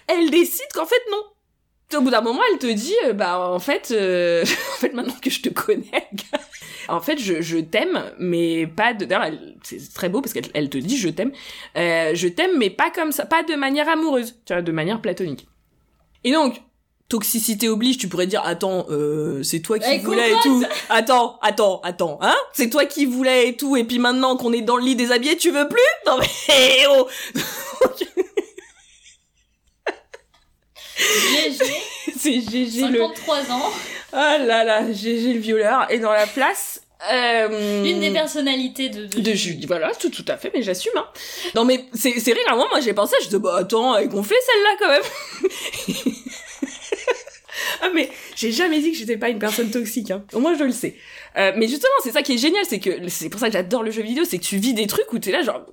[0.08, 1.24] elle décide qu'en fait, non.
[1.96, 4.42] Au bout d'un moment, elle te dit, euh, bah, en fait, euh,
[4.74, 6.10] en fait, maintenant que je te connais,
[6.88, 10.70] en fait, je, je t'aime, mais pas de, d'ailleurs, c'est très beau parce qu'elle elle
[10.70, 11.32] te dit, je t'aime,
[11.78, 15.02] euh, je t'aime, mais pas comme ça, pas de manière amoureuse, tu vois, de manière
[15.02, 15.48] platonique.
[16.24, 16.64] Et donc,
[17.10, 20.64] toxicité oblige, tu pourrais dire, attends, euh, c'est toi qui voulais et tout.
[20.90, 22.36] Attends, attends, attends, hein?
[22.54, 25.38] C'est toi qui voulais et tout, et puis maintenant qu'on est dans le lit déshabillé,
[25.38, 25.80] tu veux plus?
[26.08, 27.08] Non mais, eh oh
[30.98, 31.64] GG,
[32.18, 33.00] C'est GG le...
[33.00, 33.72] 53 ans,
[34.12, 36.82] Ah là là, GG le violeur est dans la place.
[37.12, 37.84] Euh...
[37.84, 41.06] une des personnalités de, de, de Julie, voilà, tout, tout à fait, mais j'assume, hein.
[41.54, 43.98] Non, mais c'est, c'est vrai, qu'à un moment, moi, j'ai pensé, je disais, bah, attends,
[43.98, 46.06] elle gonflée, celle-là, quand même.
[47.82, 50.24] ah, mais j'ai jamais dit que j'étais pas une personne toxique, hein.
[50.32, 50.96] Au moins, je le sais.
[51.36, 53.84] Euh, mais justement, c'est ça qui est génial, c'est que, c'est pour ça que j'adore
[53.84, 55.66] le jeu vidéo, c'est que tu vis des trucs où t'es là, genre,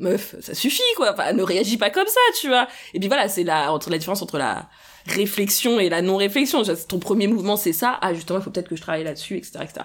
[0.00, 1.12] meuf, ça suffit, quoi.
[1.12, 2.68] Enfin, ne réagis pas comme ça, tu vois.
[2.94, 4.68] Et puis voilà, c'est la, entre la différence entre la
[5.06, 6.62] réflexion et la non-réflexion.
[6.88, 7.98] Ton premier mouvement, c'est ça.
[8.02, 9.80] Ah, justement, il faut peut-être que je travaille là-dessus, etc., etc.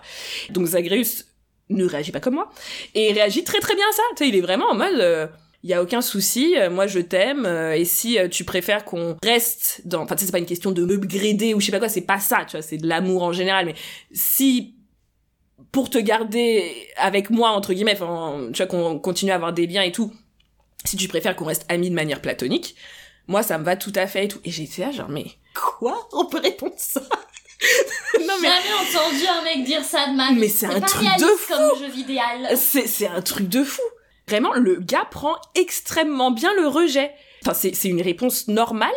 [0.50, 1.26] Donc, Zagreus
[1.70, 2.50] ne réagit pas comme moi.
[2.94, 4.04] Et réagit très très bien à ça.
[4.16, 5.28] Tu sais, il est vraiment en mode, euh,
[5.66, 8.86] il y a aucun souci, euh, moi je t'aime, euh, et si euh, tu préfères
[8.86, 11.90] qu'on reste dans, enfin c'est pas une question de m'upgrader ou je sais pas quoi,
[11.90, 13.74] c'est pas ça, tu vois, c'est de l'amour en général, mais
[14.12, 14.76] si
[15.72, 19.68] pour te garder avec moi entre guillemets, enfin, tu vois, qu'on continue à avoir des
[19.68, 20.14] liens et tout,
[20.84, 22.76] si tu préfères qu'on reste amis de manière platonique,
[23.28, 24.40] moi ça me va tout à fait et tout.
[24.46, 26.08] Et j'étais là genre mais quoi?
[26.14, 27.02] On peut répondre ça?
[28.20, 30.40] Non mais Jamais entendu un mec dire ça de ma vie.
[30.40, 31.54] Mais c'est un pas truc de fou.
[31.54, 32.50] comme jeu vidéal.
[32.56, 33.82] c'est c'est un truc de fou.
[34.28, 37.12] Vraiment, le gars prend extrêmement bien le rejet.
[37.44, 38.92] Enfin, c'est c'est une réponse normale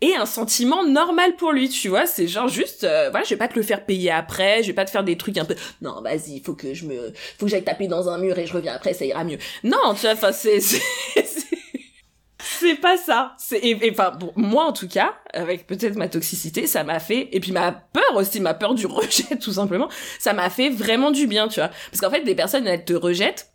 [0.00, 2.06] et un sentiment normal pour lui, tu vois.
[2.06, 4.74] C'est genre juste, euh, voilà, je vais pas te le faire payer après, je vais
[4.74, 5.56] pas te faire des trucs un peu.
[5.82, 8.52] Non, vas-y, faut que je me, faut que j'aille taper dans un mur et je
[8.52, 9.38] reviens après, ça ira mieux.
[9.64, 10.60] Non, tu vois, enfin, c'est,
[12.38, 13.34] c'est, pas ça.
[13.38, 17.28] C'est, et, enfin, bon, moi en tout cas, avec peut-être ma toxicité, ça m'a fait,
[17.32, 19.88] et puis ma peur aussi, ma peur du rejet, tout simplement,
[20.20, 21.70] ça m'a fait vraiment du bien, tu vois.
[21.90, 23.52] Parce qu'en fait, des personnes, elles te rejettent,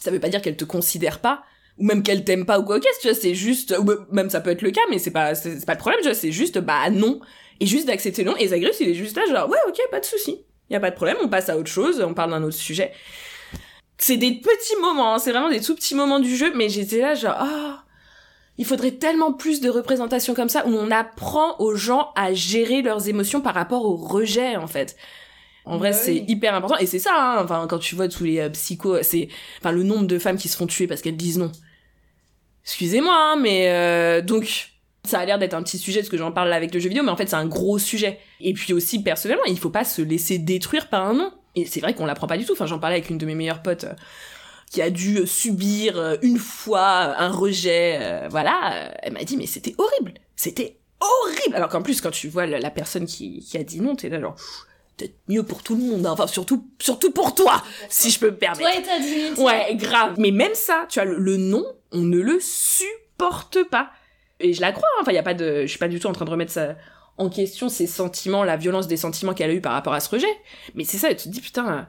[0.00, 1.42] ça veut pas dire qu'elles te considèrent pas,
[1.78, 4.40] ou même qu'elles t'aiment pas ou quoi, qu'est-ce, tu vois, c'est juste, ou même ça
[4.40, 6.58] peut être le cas, mais c'est pas, c'est pas le problème, tu vois, c'est juste,
[6.58, 7.20] bah non.
[7.60, 8.36] Et juste d'accepter non.
[8.36, 10.44] Et Zagreus, il est juste là, genre, ouais, ok, pas de souci.
[10.70, 12.92] Y a pas de problème, on passe à autre chose, on parle d'un autre sujet.
[13.98, 17.00] C'est des petits moments, hein, c'est vraiment des tout petits moments du jeu, mais j'étais
[17.00, 17.84] là, genre, ah,
[18.58, 22.82] il faudrait tellement plus de représentations comme ça, où on apprend aux gens à gérer
[22.82, 24.96] leurs émotions par rapport au rejet, en fait.
[25.64, 26.76] En vrai, c'est hyper important.
[26.78, 29.28] Et c'est ça, hein, enfin, quand tu vois tous les euh, psychos, c'est,
[29.60, 31.50] enfin, le nombre de femmes qui se font tuer parce qu'elles disent non.
[32.64, 36.32] Excusez-moi, hein, mais euh, donc, ça a l'air d'être un petit sujet parce que j'en
[36.32, 38.18] parle là avec le jeu vidéo, mais en fait, c'est un gros sujet.
[38.40, 41.32] Et puis aussi, personnellement, il faut pas se laisser détruire par un non.
[41.54, 42.52] Et c'est vrai qu'on l'apprend pas du tout.
[42.52, 43.94] Enfin, j'en parlais avec une de mes meilleures potes euh,
[44.70, 48.26] qui a dû euh, subir euh, une fois un rejet.
[48.28, 50.14] voilà, elle m'a dit, mais c'était horrible.
[50.36, 51.54] C'était horrible.
[51.54, 54.08] Alors qu'en plus, quand tu vois la, la personne qui, qui a dit non, t'es
[54.08, 54.66] là genre, Pff,
[54.96, 56.06] peut-être mieux pour tout le monde.
[56.06, 56.12] hein.
[56.12, 58.60] Enfin, surtout, surtout pour toi, si je peux me permettre.
[58.60, 59.42] Toi et ta dignité.
[59.42, 60.14] Ouais, grave.
[60.18, 63.90] Mais même ça, tu vois, le, le non, on ne le supporte pas.
[64.40, 65.00] Et je la crois, hein.
[65.02, 66.74] enfin, y a pas de, je suis pas du tout en train de remettre ça
[67.16, 70.10] en question, ces sentiments, la violence des sentiments qu'elle a eu par rapport à ce
[70.10, 70.26] rejet.
[70.74, 71.88] Mais c'est ça, tu te dis, putain,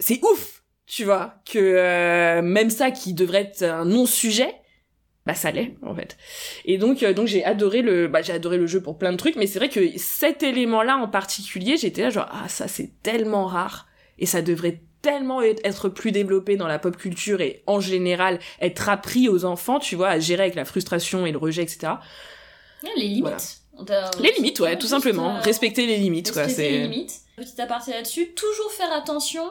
[0.00, 4.52] c'est ouf, tu vois, que euh, même ça qui devrait être un non-sujet,
[5.26, 6.16] bah ça l'est, en fait.
[6.66, 9.16] Et donc, euh, donc j'ai adoré le, bah j'ai adoré le jeu pour plein de
[9.16, 12.90] trucs, mais c'est vrai que cet élément-là en particulier, j'étais là genre, ah, ça c'est
[13.02, 13.86] tellement rare,
[14.18, 18.88] et ça devrait tellement être plus développé dans la pop culture et en général être
[18.88, 21.92] appris aux enfants, tu vois, à gérer avec la frustration et le rejet, etc.
[22.96, 23.60] Les limites.
[23.86, 24.10] Voilà.
[24.20, 25.40] Les limites, ouais, tout simplement.
[25.40, 26.42] Respecter les limites, quoi.
[26.42, 27.20] respecter les C'est limites.
[27.36, 29.44] Petit aparté là-dessus, toujours faire attention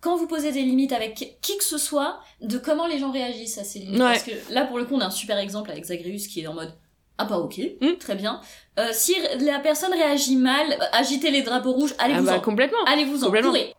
[0.00, 3.58] quand vous posez des limites avec qui que ce soit, de comment les gens réagissent
[3.58, 3.94] à ces limites.
[4.00, 4.12] Ouais.
[4.12, 6.46] Parce que là, pour le coup, on a un super exemple avec Zagreus qui est
[6.46, 6.72] en mode
[7.18, 7.96] ah bah ok, Mm.
[7.98, 8.42] très bien.
[8.78, 12.40] Euh, si la personne réagit mal, euh, agitez les drapeaux rouges, ah allez-vous bah en,
[12.40, 12.84] complètement.
[12.86, 13.50] allez-vous en, complètement.
[13.52, 13.72] courez.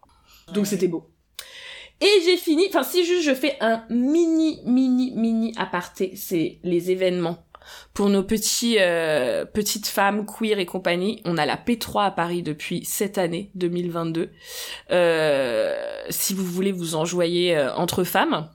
[0.53, 1.03] Donc c'était beau.
[2.01, 6.89] Et j'ai fini, enfin si juste je fais un mini, mini, mini aparté, c'est les
[6.91, 7.37] événements.
[7.93, 12.43] Pour nos petits, euh, petites femmes queer et compagnie, on a la P3 à Paris
[12.43, 14.29] depuis cette année 2022.
[14.91, 15.75] Euh,
[16.09, 18.49] si vous voulez vous enjoyer euh, entre femmes,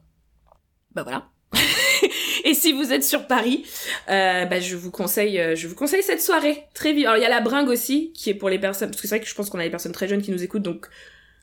[0.94, 1.28] bah voilà.
[2.44, 3.64] Et si vous êtes sur Paris,
[4.08, 7.06] euh, bah, je vous conseille, euh, je vous conseille cette soirée très vite.
[7.06, 9.16] Alors il y a la bringue aussi, qui est pour les personnes, parce que c'est
[9.16, 10.88] vrai que je pense qu'on a des personnes très jeunes qui nous écoutent, donc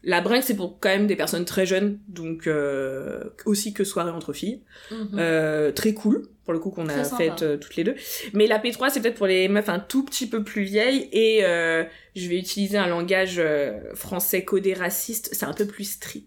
[0.04, 4.12] la bringue c'est pour quand même des personnes très jeunes, donc euh, aussi que soirée
[4.12, 4.62] entre filles.
[4.92, 5.10] Mhm.
[5.18, 7.18] Euh, très cool pour le coup qu'on a Très sympa.
[7.18, 7.96] fait euh, toutes les deux.
[8.34, 11.46] Mais la P3 c'est peut-être pour les meufs un tout petit peu plus vieilles et
[11.46, 11.84] euh,
[12.16, 16.24] je vais utiliser un langage euh, français codé raciste, c'est un peu plus street.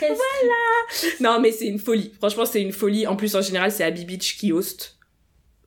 [0.00, 2.12] Qu'est-ce Non, mais c'est une folie.
[2.18, 3.06] Franchement, c'est une folie.
[3.06, 4.96] En plus, en général, c'est Abby Beach qui host.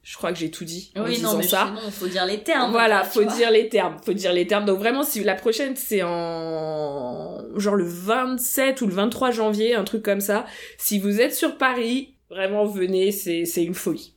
[0.07, 1.73] Je crois que j'ai tout dit en Oui, disant non, mais ça.
[1.75, 2.69] sinon, faut dire les termes.
[2.71, 3.33] Voilà, faut vois.
[3.35, 4.63] dire les termes, faut dire les termes.
[4.65, 9.83] Donc vraiment, si la prochaine c'est en genre le 27 ou le 23 janvier, un
[9.83, 10.45] truc comme ça.
[10.77, 14.13] Si vous êtes sur Paris, vraiment venez, c'est c'est une folie.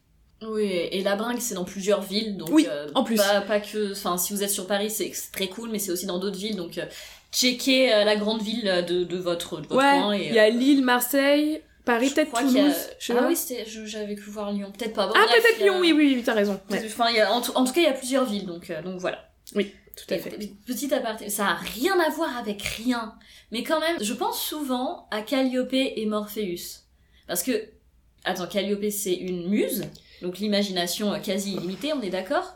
[0.47, 3.16] Oui, et la bringue, c'est dans plusieurs villes, donc Oui, euh, en plus.
[3.16, 6.07] Pas, pas que, enfin, si vous êtes sur Paris, c'est très cool, mais c'est aussi
[6.07, 6.84] dans d'autres villes, donc euh,
[7.32, 10.09] checkez euh, la grande ville de, de votre, de votre.
[10.09, 11.61] Ouais, il y a Lille, Marseille,
[11.93, 12.74] Paris, peut-être a- Toulouse.
[12.99, 13.36] je Ah oui,
[13.86, 15.07] j'avais cru voir Lyon, peut-être pas.
[15.07, 16.61] Bon, ah peut-être a- Lyon, oui, oui, oui, t'as raison.
[16.70, 18.45] Ouais, Enfin, il y a- en, tout, en tout cas, il y a plusieurs villes,
[18.47, 19.30] donc, euh, donc voilà.
[19.55, 19.61] tout
[20.11, 20.30] à Et fait.
[20.66, 23.14] Petit aparté, ça a rien à voir avec rien.
[23.53, 26.82] Mais quand même, je pense souvent à Calliope et Morpheus.
[27.26, 27.53] Parce que,
[28.24, 29.86] attends, Calliope c'est une muse,
[30.22, 32.55] donc l'imagination euh, quasi illimitée, on est d'accord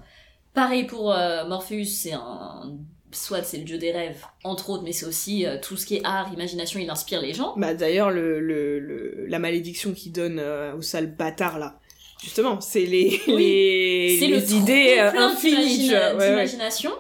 [0.55, 2.77] Pareil pour euh, Morpheus, c'est un...
[3.13, 5.97] Soit c'est le dieu des rêves, entre autres, mais c'est aussi euh, tout ce qui
[5.97, 7.53] est art, imagination, il inspire les gens.
[7.57, 11.79] Bah d'ailleurs le, le, le la malédiction qu'il donne euh, au sale bâtard là.
[12.23, 13.35] Justement, c'est les Oui.
[13.37, 15.91] les, les le idées euh, infinies.
[15.91, 16.29] ouais, ouais.
[16.31, 16.91] d'imagination.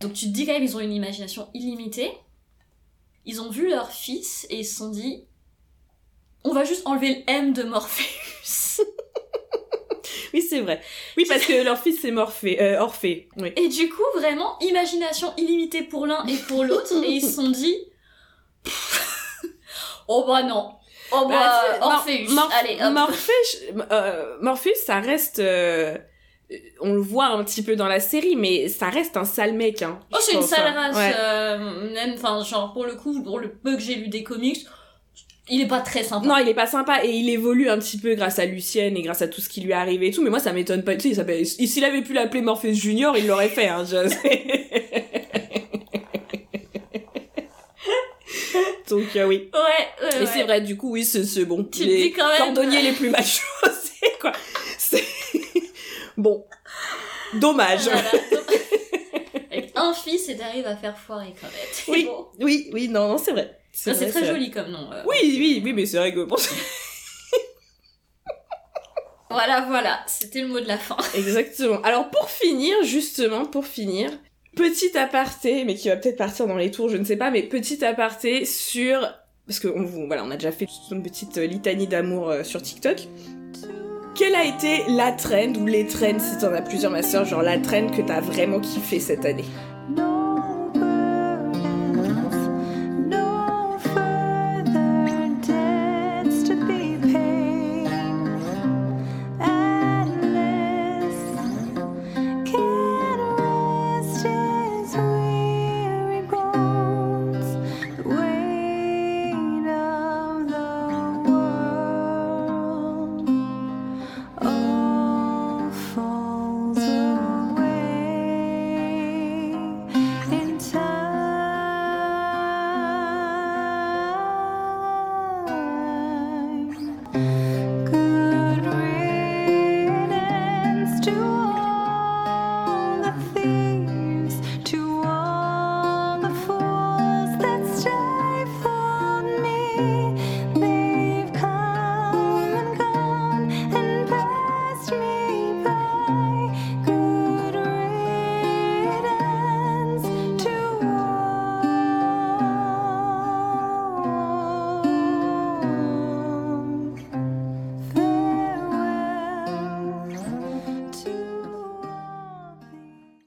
[0.00, 2.10] Donc tu te dis quand même, ils ont une imagination illimitée.
[3.24, 5.24] Ils ont vu leur fils et ils se sont dit,
[6.42, 8.82] on va juste enlever le M de Morpheus.
[10.34, 10.80] Oui, c'est vrai.
[11.16, 13.28] Oui, parce que leur fils c'est Morphée, euh, Orphée.
[13.36, 13.52] Oui.
[13.56, 16.92] Et du coup, vraiment, imagination illimitée pour l'un et pour l'autre.
[17.02, 17.76] et ils se sont dit,
[20.08, 20.72] oh bah non.
[21.12, 22.30] Oh bah, Bah, Orpheus.
[22.32, 23.10] Mor- Allez, hop.
[23.92, 25.38] Euh, Morpheus, ça reste.
[25.38, 25.96] euh,
[26.80, 29.82] on le voit un petit peu dans la série, mais ça reste un sale mec.
[29.82, 30.72] Hein, Oh, c'est une sale hein.
[30.92, 30.96] race.
[30.96, 31.12] Ouais.
[31.18, 34.66] euh, même, enfin, genre, pour le coup, pour le peu que j'ai lu des comics,
[35.48, 36.26] il est pas très sympa.
[36.26, 39.02] Non, il est pas sympa et il évolue un petit peu grâce à Lucienne et
[39.02, 40.22] grâce à tout ce qui lui est arrivé et tout.
[40.22, 40.96] Mais moi, ça m'étonne pas.
[40.96, 43.68] Tu sais, s'il avait pu l'appeler Morpheus Junior, il l'aurait fait.
[43.68, 44.44] Hein, je sais.
[48.88, 49.50] Donc euh, oui.
[49.52, 49.60] Ouais,
[50.06, 50.26] ouais, Et ouais.
[50.32, 51.64] c'est vrai, du coup, oui, c'est c'est bon.
[51.64, 54.32] Tu les dis quand même- cordonniers les plus mal chaussés, quoi.
[54.78, 55.04] C'est
[56.16, 56.44] bon.
[57.34, 57.84] Dommage.
[57.84, 58.02] Voilà.
[59.56, 61.66] Avec un fils et t'arrives à faire foirer quand même.
[61.72, 62.04] C'est Oui.
[62.04, 62.26] bon.
[62.40, 63.58] Oui, oui, non, non, c'est vrai.
[63.72, 64.28] Ça, C'est très vrai.
[64.30, 64.90] joli comme nom.
[64.92, 65.02] euh.
[65.06, 66.36] Oui, oui, oui, mais c'est vrai que bon,
[69.30, 70.00] Voilà, voilà.
[70.06, 70.96] C'était le mot de la fin.
[71.16, 71.80] Exactement.
[71.82, 74.10] Alors pour finir, justement, pour finir,
[74.56, 77.42] petit aparté, mais qui va peut-être partir dans les tours, je ne sais pas, mais
[77.42, 79.00] petit aparté sur...
[79.46, 82.62] Parce que on, vous- voilà, on a déjà fait une petite litanie d'amour euh, sur
[82.62, 83.08] TikTok.
[84.14, 87.42] Quelle a été la trend ou les trends, si t'en as plusieurs, ma soeur, genre
[87.42, 89.44] la trend que t'as vraiment kiffé cette année?